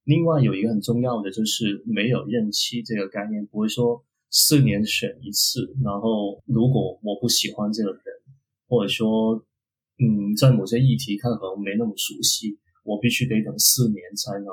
[0.05, 4.05] 另外有一个很重要的就是没有任期这个概念，不会说。
[4.30, 8.03] 四年选一次，然后如果我不喜欢这个人，
[8.68, 9.42] 或者说，
[9.99, 14.53] 嗯，在某些议题看可能没那么熟悉，我必须得等四年才能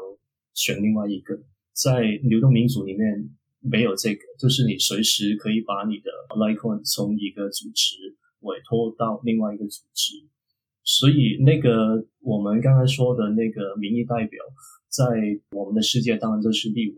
[0.53, 1.37] 选另外一个。
[1.73, 3.29] 在流动民主里面
[3.69, 10.13] 没有这个，就是你随时可以把你的 Litecoin 从一个组织委托到另外一个组织。
[10.83, 14.39] 所以那个我们刚才说的那个民意代表，
[14.87, 15.03] 在
[15.51, 16.95] 我们的世界当然就是立委。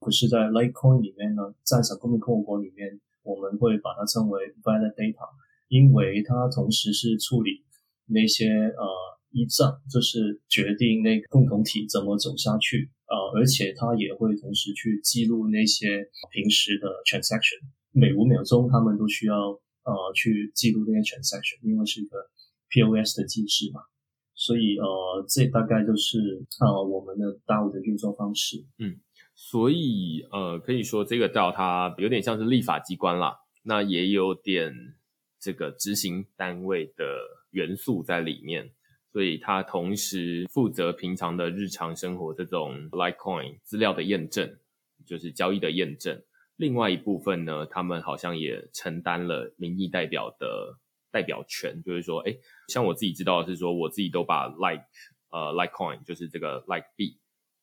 [0.00, 5.28] 可是，在 Litecoin 里面呢，赞赏公民共和国里面，我们会把它称为 Validator，
[5.68, 7.62] 因为它同时是处理
[8.06, 8.84] 那些呃
[9.32, 17.60] 依仗，就是决定那个共同体怎么走下去呃，而且它也会同时去记录那些平时的 transaction，
[17.92, 19.50] 每五秒钟他们都需要
[19.82, 22.18] 呃去记录那些 transaction，因为是一个
[22.70, 23.80] POS 的机制嘛，
[24.34, 29.00] 所以呃，这大概就是呃我们的 DAO 的运作方式，嗯。
[29.42, 34.70] 所以呃，可以说这个 DAO 它有点像是立法机关啦，那也有点
[35.40, 37.16] 这个执行单位的
[37.50, 38.70] 元素在里面。
[39.12, 44.56] 所以它同时负责平常的日常生活这种 Litecoin 资料的验证，
[45.04, 46.22] 就是交易的验证。
[46.56, 50.78] 另外一部分呢，他们好像也承担了民意代表的
[51.10, 52.36] 代表权，就是说，哎，
[52.68, 54.84] 像我自己知道的是说，我自己都把 Like
[55.30, 57.18] 呃 Litecoin 就是这个 Like 币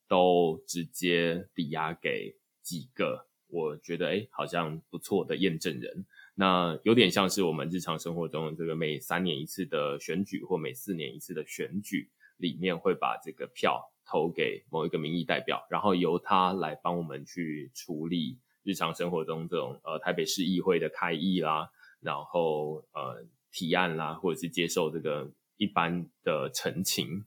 [0.08, 6.06] 都直接抵押给几个我觉得哎好像不错的验证人。
[6.40, 21.72] 那有点像是我们日常生活中这个每三年一次的选举或每四年一次的选举里面，会把这个票投给某一个民意代表，然后由他来帮我们去处理日常生活中这种呃台北市议会的开议啦，
[22.02, 27.26] 然后呃提案啦，或者是接受这个一般的陈情。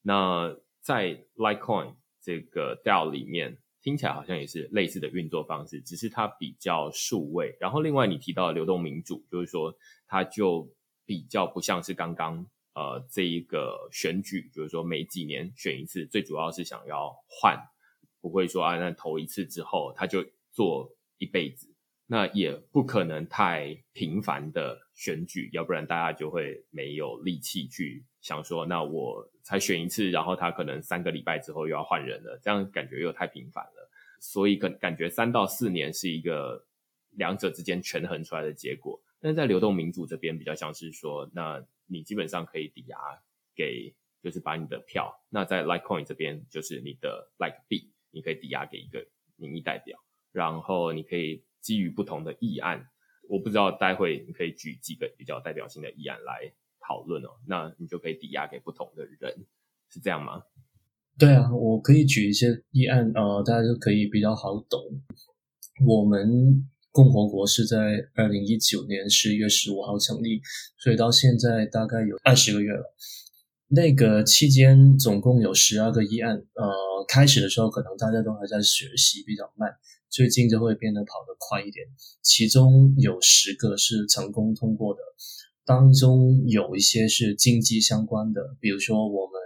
[0.00, 3.58] 那在 Litecoin 这个 DAO 里面。
[3.88, 7.56] 听起来好像也是类似的运作方式，只是它比较数位。
[7.58, 9.74] 然后另外你提到的流动民主，就是说
[10.06, 10.70] 它就
[11.06, 17.58] 比较不像是刚刚呃这一个选举，就是说每几年选一次，最主要是想要换，
[18.20, 20.22] 不会说啊那投一次之后他就
[20.52, 21.74] 做一辈子。
[22.10, 33.77] 那也不可能太频繁的选举，要不然大家就会没有力气去想说，那我才选一次，然后他可能三个礼拜之后又要换人了，这样感觉又太频繁了。
[34.20, 36.66] 所以感感觉三到四年是一个
[37.10, 39.00] 两者之间权衡出来的结果。
[39.20, 42.96] 但是在流动民主这边比较像是说，那你基本上可以抵押
[43.54, 49.06] 给，就是把你的票，那在 Litecoin 这边就是你的 Like 币，你可以抵押给一个
[49.36, 49.98] 民意代表，
[50.32, 51.44] 然后你可以。
[51.60, 52.88] 基于不同的议案，
[53.28, 57.30] 我不知道待会你可以举几个比较代表性的议案来讨论哦。
[57.46, 59.44] 那你就可以抵押给不同的人，
[59.90, 60.44] 是这样吗？
[61.18, 64.80] 对啊，我可以举一些议案，呃，大家就可以比较好懂。
[65.84, 67.76] 我们共和国是在
[68.14, 70.40] 二零一九年十一月十五号成立，
[70.78, 72.94] 所以到现在大概有二十个月了。
[73.66, 76.72] 那个期间总共有十二个议案，呃，
[77.08, 79.72] 开始的时候可能大家都还在学习，比较慢。
[80.08, 81.84] 最近就会变得跑得快一点，
[82.22, 85.00] 其中有十个是成功通过的，
[85.66, 89.37] 当中有一些是经济相关的，比如说我们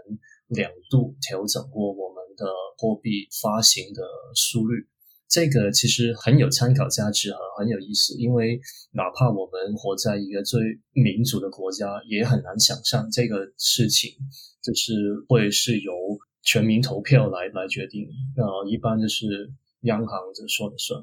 [0.54, 2.46] 两度调整过我们的
[2.78, 4.02] 货币发行的
[4.34, 4.86] 速率，
[5.28, 8.60] 这个其实很有参考价值和很有意思，因为
[8.92, 10.60] 哪怕我们活在一个最
[10.92, 14.10] 民主的国家，也很难想象这个事情
[14.62, 14.92] 就是
[15.28, 15.92] 会是由
[16.42, 19.52] 全民投票来来决定，呃，一般就是。
[19.84, 21.02] 央行这说了算。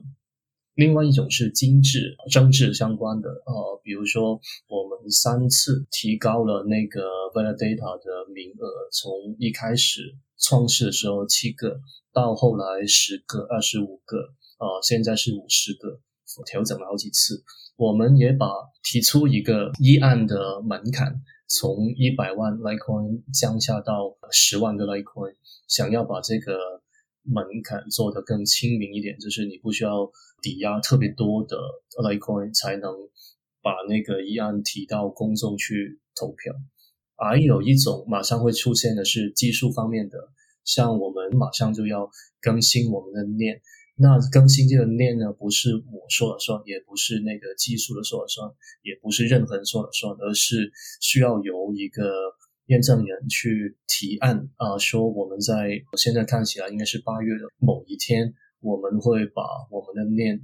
[0.80, 7.02] 另外一种是精致政治相关的，呃，比如说我们三次提高了那个
[7.36, 11.82] Validata 的名额，从一开始创世的时候七个，
[12.14, 14.20] 到后来十个、二十五个，
[14.60, 16.00] 呃，现在是五十个，
[16.46, 17.44] 调整了好几次。
[17.76, 18.48] 我们也把
[18.82, 25.34] 提出一个议案的门槛，从一百万 Litecoin 降下到十万个 Litecoin，
[25.68, 26.79] 想要把这个。
[27.24, 30.12] 门槛做得更亲民一点，就是你不需要
[30.42, 31.58] 抵押特别多的
[32.02, 32.92] Litecoin 才能
[33.62, 36.54] 把那个议案提到公众去投票。
[37.16, 40.18] 还有一种马上会出现的是技术方面的，
[40.64, 42.10] 像我们马上就要
[42.42, 43.62] 更新我们的链，
[43.96, 48.50] 那更新这个链呢，不是我说了算，也不是那个技术的说了算，
[48.82, 52.04] 也不是任何人说了算，而是需要由一个。
[52.70, 59.42] 验证人去提案啊，说我们在现在看起来应该是八月的某一天，我们会把
[59.72, 60.40] 我们的链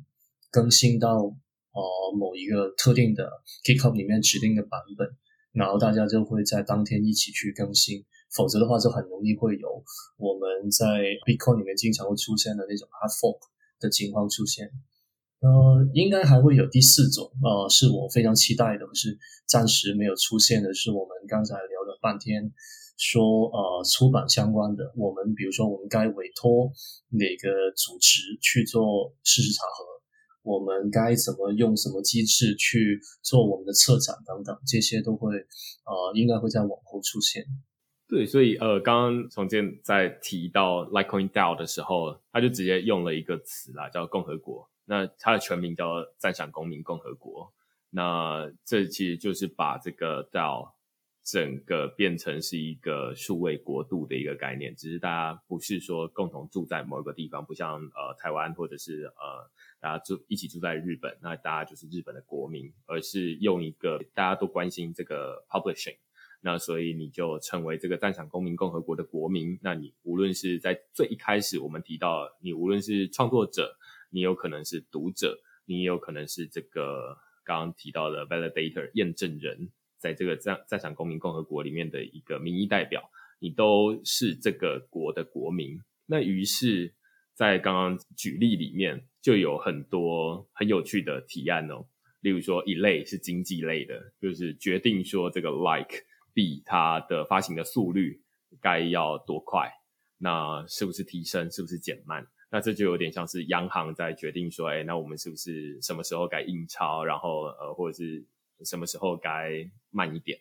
[0.49, 1.81] 更新到呃
[2.17, 3.29] 某一个特定的
[3.63, 5.07] GitHub 里面指定的版本，
[5.51, 8.03] 然后大家就会在当天一起去更新，
[8.35, 9.83] 否则的话就很容易会有
[10.17, 10.85] 我们在
[11.27, 13.37] Bitcoin 里面经常会出现的那种 hard fork
[13.79, 14.71] 的情况出现。
[15.45, 19.15] 呃，应该还会有第四种，呃，是我非常期待的，是
[19.45, 22.51] 暂时没有出现的，是我们刚才聊了半天，
[22.97, 26.71] 说呃出版相关的，我们比如说我们该委托
[27.11, 29.85] 哪个组织去做事实查核，
[30.41, 37.45] 我们该怎么用什么机制去做我们的策展等等，这些都会呃应该会在往后出现。
[38.07, 44.67] 对，所以呃，刚刚重建在提到 Litecoin DAO 的时候，他就直接用了一个词啦，叫共和国。
[44.85, 47.53] 那它的全名叫赞赏公民共和国。
[47.89, 50.75] 那这其实就是把这个到
[51.23, 65.97] 整个变成是一个数位国度的一个概念，只是大家不是说共同住在某一个地方，不像呃台湾或者是呃大家住一起住在日本，那大家就是日本的国民，而是用一个大家都关心这个 publishing，
[66.41, 69.57] 那所以你就成为这个赞赏公民共和国的国民。
[69.63, 73.75] 那你无论是在最一开始我们提到，你无论是创作者，
[74.11, 85.79] 你有可能是读者，你也有可能是这个刚刚提到的 validator 验证人，在这个在在场公民共和国里面的一个民意代表，你都是这个国的国民。
[86.05, 86.93] 那于是，
[87.33, 91.85] 在刚刚举例里面就有很多很有趣的提案哦，
[92.21, 96.05] 例如说一类是经济类的，就是决定说这个 like。
[96.35, 98.21] 币它的发行的速率
[98.59, 99.71] 该要多快？
[100.17, 101.49] 那是不是提升？
[101.49, 102.27] 是不是减慢？
[102.55, 107.03] 那这就有点像是央行在决定说，哎，那我们是不是什么时候该印钞？
[107.03, 108.23] 然后呃，或者是
[108.63, 110.39] 什么时候该慢一点？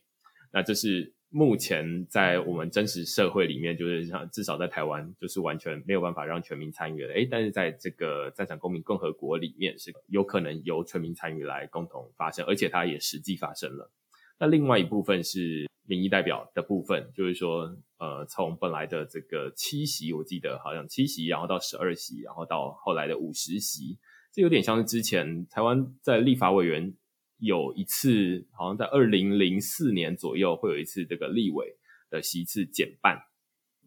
[0.52, 7.12] 那这是目前在我们真实社会里面，就是像至少在台湾，就是完全没有办法让全民参与的。
[7.12, 13.90] 哎，但是在这个在场公民共和国里面，是有可能由全民参与来共同发生，而且它也实际发生了。
[14.38, 15.66] 那另外一部分是。
[15.86, 23.98] 民意代表的部分，就是说，呃，从本来的这个七席，我记得好像七席，然后到十二席，然后到后来的五十席，
[24.32, 26.94] 这有点像是之前台湾在立法委员
[27.38, 31.76] 有一次，好像在二零零四年左右会有一次这个立委
[32.08, 33.18] 的席次减半，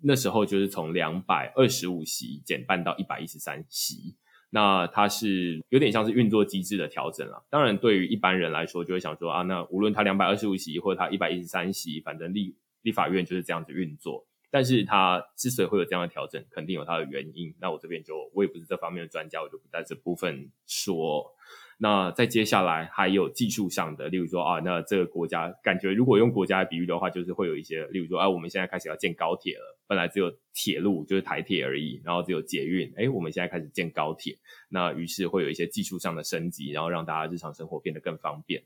[0.03, 4.15] 那时候就是从两百二十五席减半到一百一十三席。
[4.49, 7.45] 那它是有点像是运作机制的调整了。
[7.49, 14.25] 当然，对于一般人来说，就会想说啊，那无论它两百二十五席或者它一百一十三席，反正立立法院就是这样子运作。
[14.49, 17.53] 但是它之所以会有这样的调整，肯定有它的原因。
[17.59, 21.33] 那我这边就我也不是这方面的专家，我就不在这部分说。
[21.79, 34.35] 那在接下来还有技术上的，例如说啊，那这个国家感觉如果用国家来比喻的话，就是会有一些，例如说啊，我们现在开始要建高铁了，本来只有铁路就是台铁而已，然后只有捷运，哎，我们现在开始建高铁，
[34.69, 38.63] 那于是会有一些技术上的升级，然后让大家日常生活变得更方便。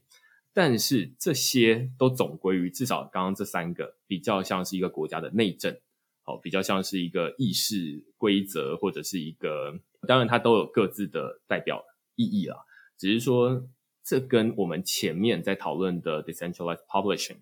[0.53, 5.77] 但是这些都总归于至少刚刚这三个比较像是一个国家的内政，
[6.23, 11.83] 好，比较像是一个议事规则或者是一个，当然它都有各自的代表
[12.15, 12.55] 意义啦。
[13.01, 13.67] 只是说，
[14.05, 17.39] 这跟我们前面在讨论的 decentralized publishing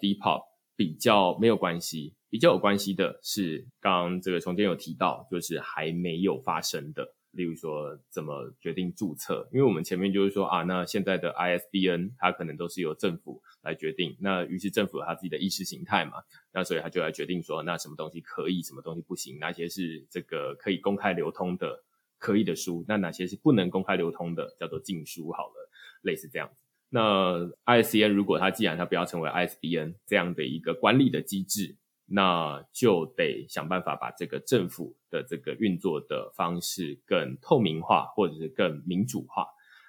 [0.00, 0.42] Depop
[0.74, 2.16] 比较没有关系。
[2.28, 9.48] 比较有关系的是，刚刚这个重建有提到，就是还没有发生的，例如说怎么决定注册。
[9.52, 16.14] 因为我们前面就是说啊，那现在的 ISBN 它可能都是由政府来决定，那于是政府有他自己的意识形态嘛，
[16.52, 21.84] 那所以他就来决定说，那什么东西可以，什么东西不行，哪些是这个可以公开流通的。
[22.18, 25.70] 可以的书，那哪些是不能公开流通的，叫做禁书好了，
[26.02, 26.50] 类似这样。
[26.88, 39.46] 那 ISBN 如果它既然它不要成为 ISBN 这样的一个管理的机制，那就得想办法把这个政府的这个运作的方式更透明化，或者是更民主化。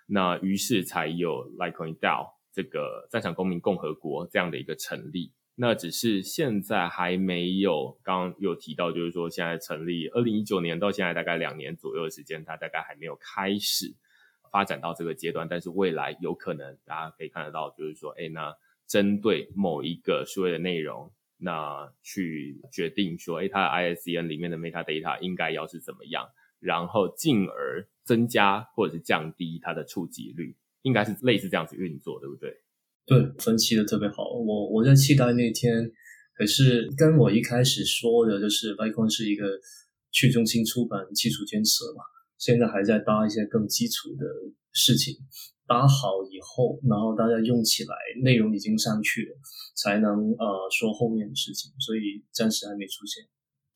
[0.08, 5.32] 那于是才有 Litecoin DAO 这个赞赏公民共和国这样的一个成立。
[5.60, 13.96] 那只是现在还没有，刚刚有提到，就是说现在成立，二零一九年到现在大概两年左右的时间，它大概还没有开始
[14.52, 18.56] 发展到这个阶段，但是未来有可能大家可以看得到，就是说，哎，那
[18.86, 26.30] 针对某一个所谓的内容，那去决定说，哎，它的 ISN 里面的 metadata 应该要是怎么样，
[26.60, 32.62] 然后进而增加或者是降低它的触及率，应该是类似这样子运作，对不对？
[33.08, 34.30] 对，分析的特别好。
[34.34, 35.90] 我我在期待那天，
[36.36, 39.48] 可是跟我一开始说的，就是 Vicon 是一个
[40.12, 42.04] 去中心出版基础建设嘛，
[42.38, 44.28] 现在还在搭一些更基础的
[44.74, 45.16] 事情，
[45.66, 49.38] 搭好以后，然后大家用起来，内容已经上去了，
[49.78, 53.24] 才能呃说后面的事情，所以暂时还没出现。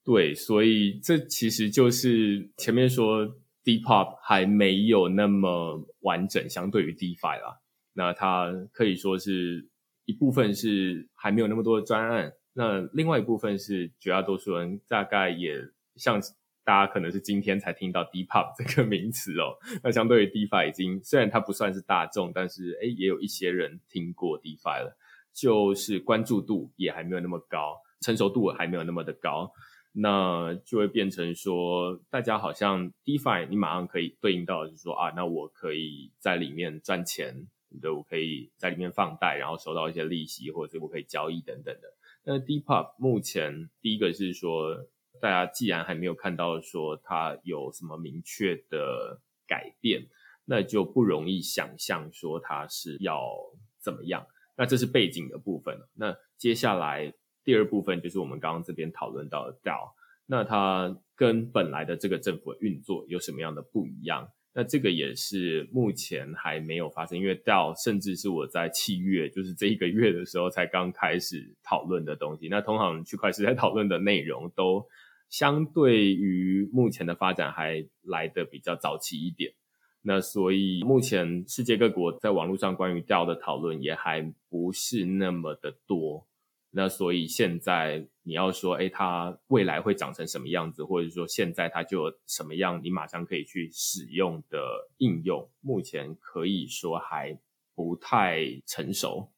[0.04, 3.26] 对，所以这其实就是前面说
[3.64, 7.61] Depop 还没有那么完整，相对于 DeFi 啦。
[7.94, 9.68] 那它可以说是
[10.06, 15.62] 一部分是还没有那么多的专案，那另外一部分是绝大多数人大概也
[15.96, 16.20] 像
[16.64, 19.58] 大家可能是今天才听到 DeepUp 这个名词哦。
[19.84, 24.98] 那相对于 DeFi 已经虽然它不算是大众，但是诶也有一些人听过 DeFi 了，
[25.34, 29.52] 就是关注度也还没有那么高，成熟度还没有那么的高，
[29.94, 37.48] 那就会变成说大家好像 DeFi 你马上可以对应到就是说啊，那我可以在里面赚钱。
[37.80, 41.94] 对，我可以在里面放贷，然后收到一些利息，或者是我可以交易等等的。
[42.24, 44.76] 那 Deep Up 目前第一个是说，
[45.22, 50.08] 大家既然还没有看到说它有什么明确的改变，
[50.46, 53.32] 那就不容易想象说它是要
[53.80, 54.26] 怎么样。
[54.58, 55.80] 那这是背景的部分。
[55.96, 57.14] 那接下来
[57.44, 59.92] 第二部分就是我们刚刚这边讨论到的 DAO，
[60.28, 64.30] 那它跟本来的这个政府的运作有什么样的不一样？
[64.54, 72.50] 那这个也是目前还没有发生，因为到甚至是我在七月，就是这一个月的时候才刚开始讨论的东西。
[72.50, 74.86] 那通常区块链在讨论的内容都
[75.30, 79.54] 相对于目前的发展还来的比较早期一点。
[80.02, 86.28] 那所以目前世界各国在网络上关于 DAO 的讨论也还不是那么的多。
[86.72, 94.60] 那所以现在你要说，哎，它未来会长成什么样子，或者说现在它就有什么样，你马上可以去使用的
[94.98, 97.40] 应用，目前可以说还
[97.74, 99.30] 不太成熟。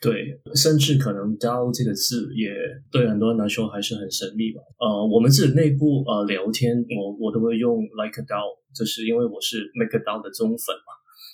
[0.00, 2.50] 对，甚至可能 “DAO” 这个字也
[2.90, 4.60] 对很多人来说还是很神秘吧。
[4.80, 10.90] 呃，我们自己内部呃聊天，我我都会用 “like a DAO”，就是因为我是 “make a DAO” 的忠粉嘛，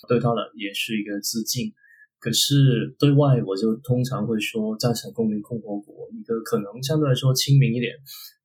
[0.07, 1.73] 对它的也是一个致敬。
[2.19, 7.95] 可是对外，我就通常会说赞成公民共和国，一个可能相对来说亲民一点，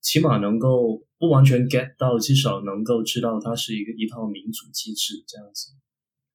[0.01, 5.73] 起码能够不完全 get 到，至少能够知道它是一个一套民主机制这样子。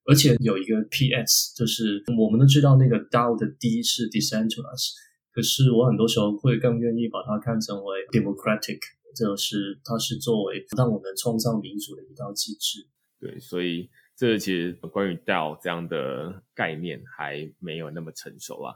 [0.04, 4.92] 而且有一个 P.S，就是我们都知道那个 DAO 的 D 是 decentralized，
[5.32, 8.80] 可是我很多时候会更愿意把它看成为 democratic，
[9.16, 12.86] 就是它是作为让我们创造民主的一套机制。
[13.18, 13.90] 对，所以。
[14.20, 18.76] 这其实关于 DAO 这样的概念还没有那么成熟啊，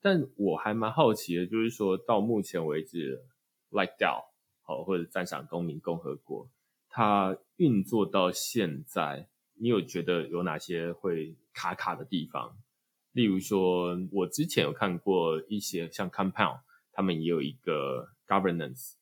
[0.00, 3.22] 但我还蛮好奇的，就是说到目前为止
[3.70, 4.24] ，Like DAO
[4.62, 6.50] 好或者赞赏公民共和国，
[6.88, 12.56] 它运作到现在，你有觉得有哪些会卡卡的地方？
[13.12, 16.58] 例如说，我之前有看过一些像 Compound，
[16.90, 18.94] 他们也有一个 Governance，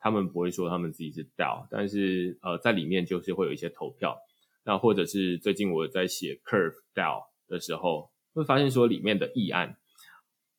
[0.00, 4.18] 他们不会说他们自己是 DAO，但是呃，在里面就是会有一些投票。
[4.68, 9.78] 那或者是最近我在写 Curve DAO 的时候，会发现说里面的议案，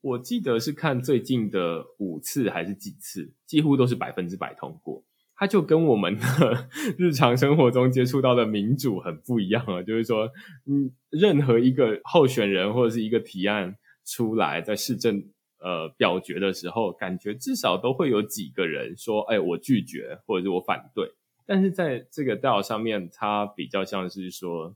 [0.01, 5.03] 我记得是看最近的五次还是几次，几乎都是百分之百通过。
[5.35, 10.27] 它就跟我们的 日常生活中接触到的民主很不一样啊，就是说，
[10.65, 13.75] 嗯，任何一个候选人或者是一个提案
[14.07, 15.23] 出来，在市政
[15.59, 21.11] 呃表决的时候，感觉至少都会有几个人说，哎，我拒绝或者是我反对。
[21.49, 24.75] 但是在这个 DAO 上面，它比较像是说，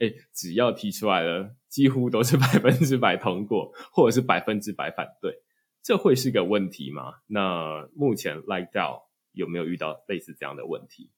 [0.00, 5.32] 哎，只要提出来了，几乎都是 百分之百通过，或者是百分之百反对，
[5.80, 7.12] 这会是个问题吗？
[7.28, 11.12] 那目前 Like DAO 有没有遇到类似这样的问题？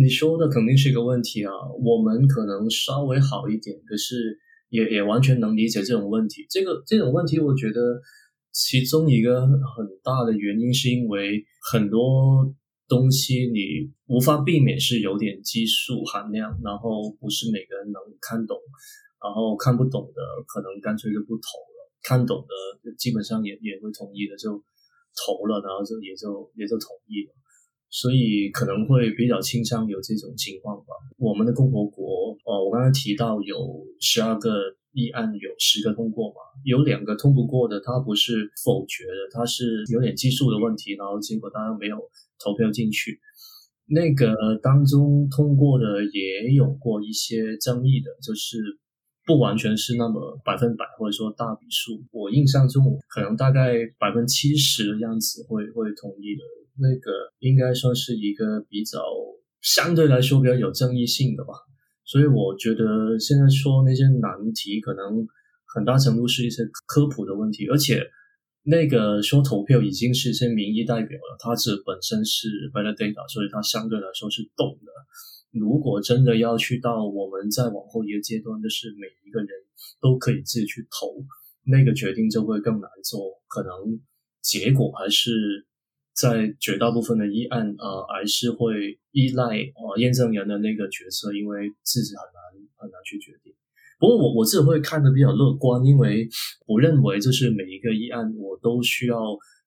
[0.00, 1.50] 你说的肯定是一个问题啊，
[1.84, 6.46] 我们可能稍微好一点，可是也也完全能理解这种问题。
[6.48, 8.00] 这个这种问题，我觉得
[8.52, 9.48] 其中一个很
[10.04, 12.54] 大的原因是因为很多。
[12.88, 18.56] 东西你无法避免是有点技术含量，然后不是每个人能看懂，
[19.22, 24.56] 然后看不懂的可能干脆就不投了，看懂的基本上也也会同意的就
[25.12, 27.34] 投了，然后就也就也就同意了，
[27.90, 30.96] 所以可能会比较倾向有这种情况吧。
[31.18, 34.50] 我们的共和国，哦，我刚才提到有十二个
[34.92, 41.98] 议案，有十个通过嘛，有两个通不过的，它不是否决的，它是有点技术的问题，然后结果大家没有。
[42.38, 43.20] 投票进去，
[43.86, 48.58] 那个当中通过的也有过一些争议的，就是
[49.24, 52.04] 不完全是那么百分百，或者说大笔数。
[52.12, 56.42] 我印象中可能大概百分之七十的样子会会同意的，
[56.76, 59.02] 那个应该算是一个比较
[59.60, 61.54] 相对来说比较有争议性的吧。
[62.04, 65.26] 所以我觉得现在说那些难题，可能
[65.74, 68.02] 很大程度是一些科普的问题，而且。
[68.62, 74.92] 那个说投票已经是些民意代表了，它是本身是 valid data，所以它相对来说是动的。
[75.50, 79.48] 如果真的要去到我们再往后一个阶段，就是每一个人
[80.00, 81.24] 都可以自己去投，
[81.64, 83.40] 那个决定就会更难做。
[83.48, 83.98] 可能
[84.42, 85.66] 结果还是
[86.12, 93.54] 在绝大部分的议案，呃，还是会依赖呃验证人的那个角色，因为自己很难很难去决定。
[93.98, 96.28] 不过我我自己会看的比较乐观，因为
[96.66, 99.16] 我认为就是每一个议案我都需要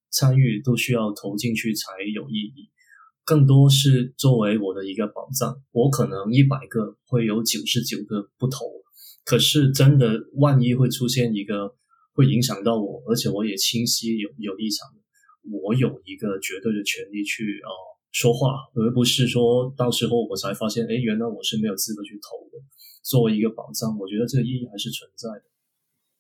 [0.09, 2.69] 参与，都需要投进去才有意义。
[3.23, 8.65] 更多是作为我的一个保障，我可能一百个会有九十九个不投，
[9.23, 11.75] 可是真的万一会出现一个
[12.13, 14.89] 会影响到我，而且我也清晰有有立场，
[15.51, 17.69] 我有一个绝对的权利去啊
[18.12, 22.64] 说话，而不是说到时候我才发现，哎，原来我是没有资格去投的。
[23.03, 25.43] 作为一个保障，我觉得这个意义还是存在的。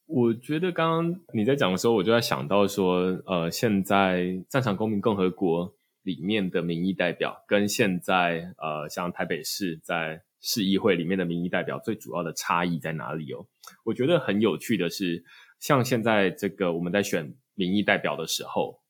[0.07, 5.73] 我觉得刚刚你在讲的时候，我就在想到说，呃，现在战场公民共和国
[6.03, 13.45] 里面的民意代表，跟现在呃像台北市在市议会里面的民意代表，最主要的差异在哪里哦？
[13.85, 15.23] 我觉得很有趣的是，
[15.59, 18.80] 像现在这个我们在选民意代表的时候，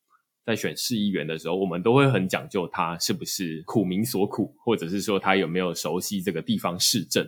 [0.44, 7.24] 在选市议员的时候，我们都会很讲究他是不是苦民所苦，或者是说他有没有熟悉这个地方市政，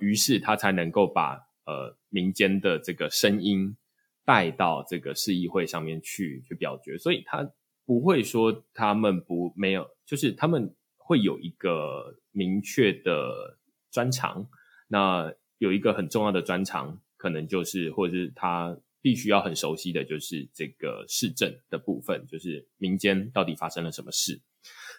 [0.00, 1.34] 于是他才能够把
[1.64, 3.76] 呃民间的这个声音
[4.24, 7.48] 带到这个市议会上面去去表决，所以他
[7.86, 13.58] 不会说他们不没有，就是他们会有一个明确的
[13.92, 14.48] 专长，
[14.88, 18.76] 那有一个很重要的专长，可能就是或者是他。
[19.02, 24.40] 必须要很熟悉的就是这个市政的部分，就是民间到底发生了什么事。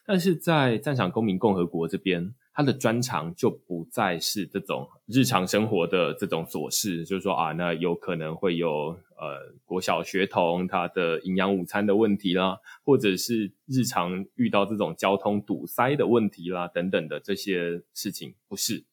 [0.03, 18.83] 但是在赞赏公民共和国这边，它的专长就不再是这种日常生活的这种琐事，就是说啊，那有可能会有呃国小学童他的营养午餐的问题啦，或者是日常遇到这种交通堵塞的问题啦等等的这些事情，不是。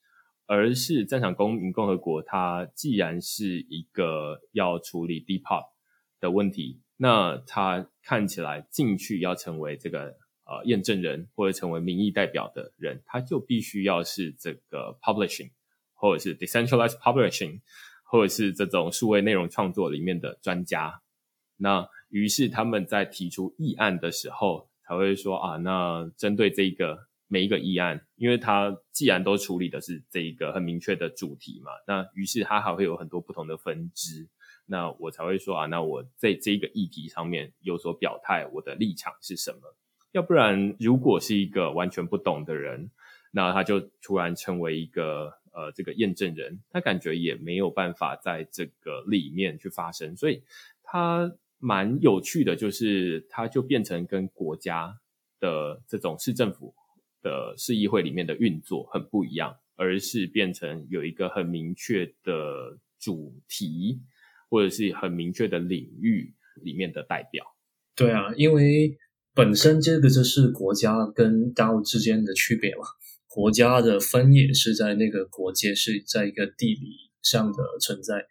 [0.51, 5.67] 而是战场公民共和国，它既然是一个要处理 d e p o p
[6.21, 15.51] 的问题，那它看起来进去要成为这个呃验证人或者成为民意代表的人，他就必须要是这个 publishing
[15.93, 17.61] 或者是 decentralized publishing
[18.03, 21.03] 或者是这种数位内容创作里面的专家。
[21.59, 27.08] 那于是他们在提出议案的时候，才会说啊，那针对这个。
[27.29, 34.26] 每一个议案，因为它既然都处理的是这一个很明确的主题嘛，那于是它还会有很多不同的分支，
[34.66, 39.61] 那我才会说啊，那我在这一个议题上面有所表态，我的立场是什么？
[40.12, 42.91] 要不然，如果是一个完全不懂的人，
[43.31, 50.43] 那他就突然成为一个呃这个验证人，他感觉也没有办法在这个里面去发生，所以
[50.83, 54.99] 他蛮有趣的，就是他就变成跟国家
[55.39, 56.74] 的这种市政府。
[57.23, 64.01] 的市议会里面的运作很不一样，而是变成有一个很明确的主题，
[64.49, 67.45] 或者是很明确的领域里面的代表。
[67.95, 68.97] 对啊，因为
[69.35, 72.83] 本身这个就是国家跟 DAO 之间的区别嘛。
[73.27, 78.27] 国家的分野是在那个国界，是在一个地理上的存在，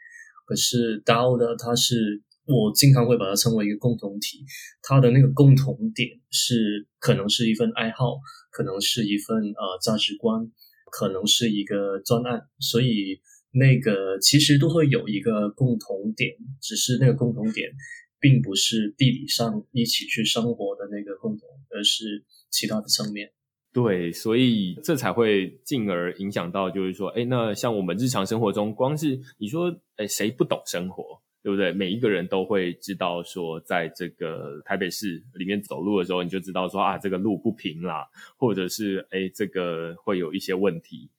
[0.45, 2.23] 可是 DAO 呢，它是。
[2.47, 4.45] 我经常会把它称为一个共同体，
[4.81, 8.17] 它的那个共同点是可能是一份爱好，
[8.51, 10.49] 可能是一份呃价值观，
[10.91, 13.19] 可能是一个专案，所以
[13.51, 16.31] 那个其实都会有一个共同点，
[16.61, 17.69] 只是那个共同点
[18.19, 23.31] 并不是地理上一起去生活的那个共同，而是其他的层面。
[23.73, 31.21] 对，所以这才会进而影响到，就是说，哎，那像我们日常生活中，光是你说，哎，谁不懂生活？
[31.43, 31.71] 对不对？
[31.71, 41.09] 每一个人都会知道说，在这个台北市里面走路的时候，你就知道说啊，这个路不平啦，或者是哎，这个会有一些问题。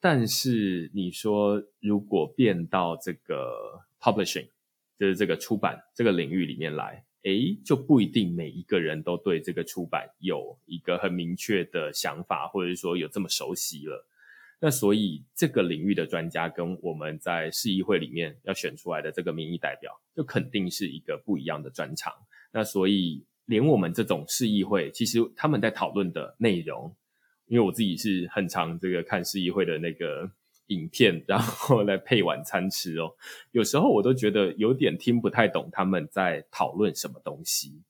[0.00, 4.48] 但是你说，如果变到这个 publishing，
[4.98, 7.30] 就是这个出版这个领域里面来，哎，
[7.64, 14.06] 就不一定每一个人都对这个出版有一个很明确的想法，或者是说有这么熟悉了。
[14.60, 22.12] 那所以这个领域的专家跟我们在市议会里面要选出来的这个民意代表，就肯定是一个不一样的专长。
[22.50, 26.94] 那所以连我们这种市议会，其实他们在讨论的内容，
[27.46, 30.30] 因为我自己是很常这个看市议会的那个
[30.68, 33.12] 影片，然后来配晚餐吃哦。
[33.50, 37.82] 有时候我都觉得有点听不太懂他们在讨论什么东西。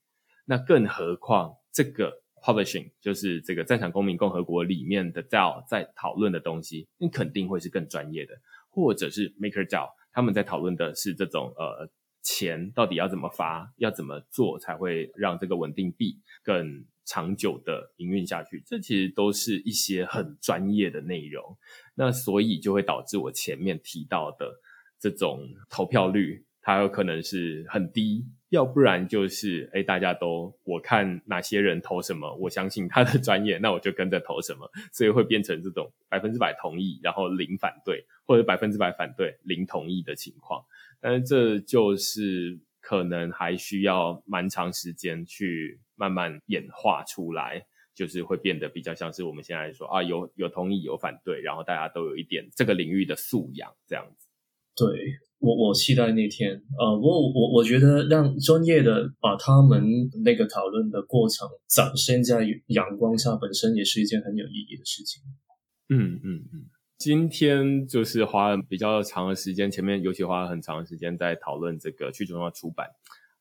[0.46, 2.23] 那更何况这个。
[2.44, 8.38] Publishing 就是这个战场公民共和国里面的 DAO 在讨论的东西，那肯定会是更专业的，
[8.68, 11.88] 或者是 Maker DAO 他们在讨论的是这种呃
[12.22, 21.56] 钱到底要怎么发，要怎么做才会让这个稳定币更长久的营运下去，这其实都是一些很专业的内容。
[21.94, 24.60] 那所以就会导致我前面提到的
[25.00, 26.44] 这种投票率。
[26.66, 40.64] 它有可能是很低，要不然就是哎，大家都我看哪些人投什么，我相信他的专业，那我就跟着投什么，所以会变成这种百分之百同意，然后零反对，或者百分之百反对零同意的情况。
[41.02, 54.28] 但是这就是可能还需要蛮长时间去慢慢演化出来，就是会变得比较像是我们现在说啊，有有同意有反对，然后大家都有一点这个领域的素养这样子。
[54.74, 55.18] 对。
[55.44, 59.84] 我我期待那天，呃，我我我觉得让专业的把他们
[60.24, 65.22] 那个讨论的过程展现在阳光下，本身也是一件很有意义的事情。
[65.90, 66.64] 嗯嗯嗯，
[66.96, 72.88] 今天就是花了比较长的时间，前面尤其花了很长的时间在讨论这个去中央出版，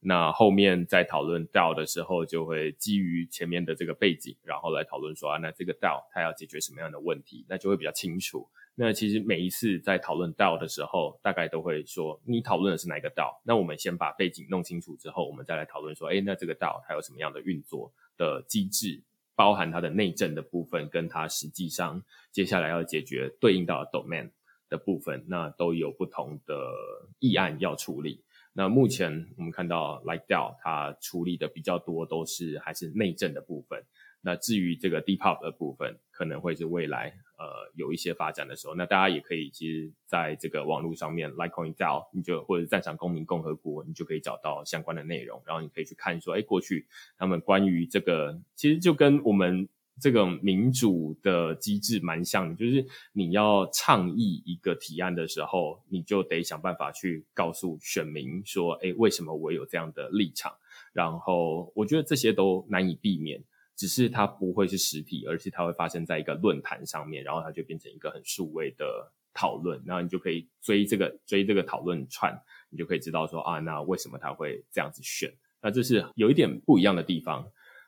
[0.02, 8.50] 那后面在讨论 DAO 的时候，就会基于前面的这个背景，然后来讨论说啊，那这个 DAO 它要解决什么样的问题，那就会比较清楚。
[8.76, 13.40] 那其实每一次在讨论 DAO 的时候，大概都会说你讨论的是哪一个 DAO？
[13.44, 19.00] 那我们先把背景弄清楚之后，我们再来讨论说，哎，那这个 DAO 它有什么样的运作的机制，
[19.36, 24.32] 包含它的内政的部分，跟它实际上接下来要解决对应到的 domain
[24.70, 26.72] 的部分，那都有不同的
[27.20, 28.24] 议案要处理。
[28.54, 33.84] 那目前我们看到 Like DAO 它处理的比较多，都是还是内政的部分。
[34.26, 49.68] 那至于这个 DeepUp 的部分，可能会是未来呃有一些发展的时候，那大家也可以其实在这个网络上面 Litecoin DAO，你就或者赞赏公民共和国，你就可以找到相关的内容，然后你可以去看说，哎，过去他们关于这个其实就跟我们
[50.00, 60.56] 这种民主的机制蛮像的，就是你要倡议一个提案的时候，你就得想办法去告诉选民说，哎，为什么我有这样的立场？
[60.94, 63.44] 然后我觉得这些都难以避免。
[63.84, 72.34] 只是它不会是实体，而是它会发生在一个论坛上面，然后它就变成一个很数位的讨论，然后你就可以追这个追这个讨论串，
[72.70, 75.30] 你就可以知道说啊，那为什么他会这样子选？
[75.62, 77.46] 那这是有一点不一样的地方。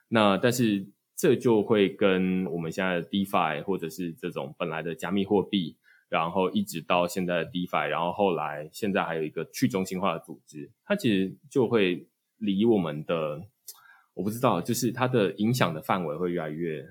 [0.08, 0.86] 那但是
[1.16, 5.78] 这就会跟我们现在的 DeFi 或者是这种本来的加密货币，
[6.10, 13.42] 然后一直到现在的 DeFi，然后后来现在还有一个去中心化的组织，它其实就会离我们的。
[14.16, 16.82] 我不知道，就是它的影响的范围会越来越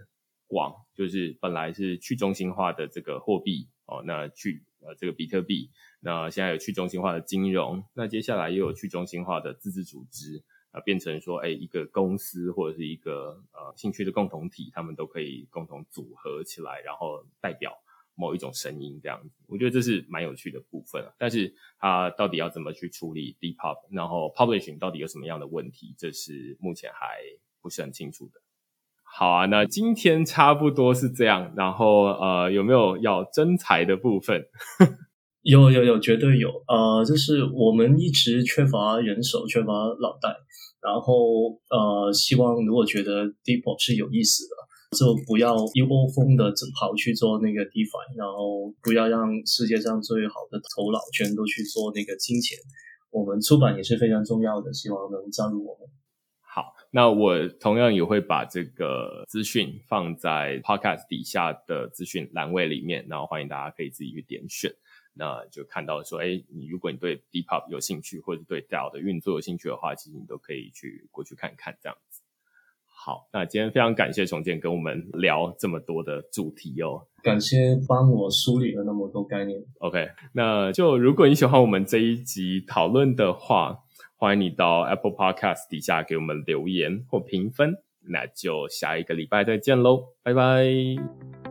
[0.46, 0.72] 广。
[0.94, 5.72] 就是本来是去中心化的这个货币哦，那去呃这个比特币，
[6.02, 17.74] 那现在有去中心化的金融，那接下来又有去中心化的自治组织啊，变成说，哎，一个公司或者是一个呃兴趣的共同体，他们都可以共同组合起来，然后代表。
[18.16, 27.20] 某一种声音这样子，我觉得这是蛮有趣的部分但是它到底要怎么去处理 Depop，然后 Publishing 到底有什么样的问题，这是目前还
[27.62, 28.42] 不是很清楚的。
[29.04, 31.54] 好啊，那今天差不多是这样。
[31.56, 34.46] 然后呃，有没有要征才的部分？
[35.42, 36.50] 有有有，绝对有。
[36.68, 40.36] 呃，就是我们一直缺乏人手，缺乏脑袋。
[40.82, 44.56] 然后呃，希望如果觉得 Depop 是有意思的。
[44.96, 52.58] 就不要一窝蜂的跑去做那个 DeFi，然后不要让世界上最好的头脑全都去做那个金钱。
[53.12, 55.88] 我们出版也是非常重要的，希望能加入我们。
[56.42, 64.72] 好，那我同样也会把这个资讯放在 Podcast 底下的资讯栏位里面，然后欢迎大家可以自己去点选，
[65.14, 72.15] 那就看到说，哎，你如果你对 Depop 有兴趣，或者对 DAO 的运作有兴趣的话，其实你都可以去过去看看这样子。
[73.06, 77.06] 好，那今天非常感谢重建跟我们聊这么多的主题哦。
[77.22, 79.62] 感谢帮我梳理了那么多概念。
[79.78, 83.78] OK，那就如果你喜欢我们这一集讨论的话，
[84.16, 87.76] 欢迎你到 Apple Podcast 底下给我们留言或评分。
[88.08, 91.45] 那就下一个礼拜再见喽，拜拜。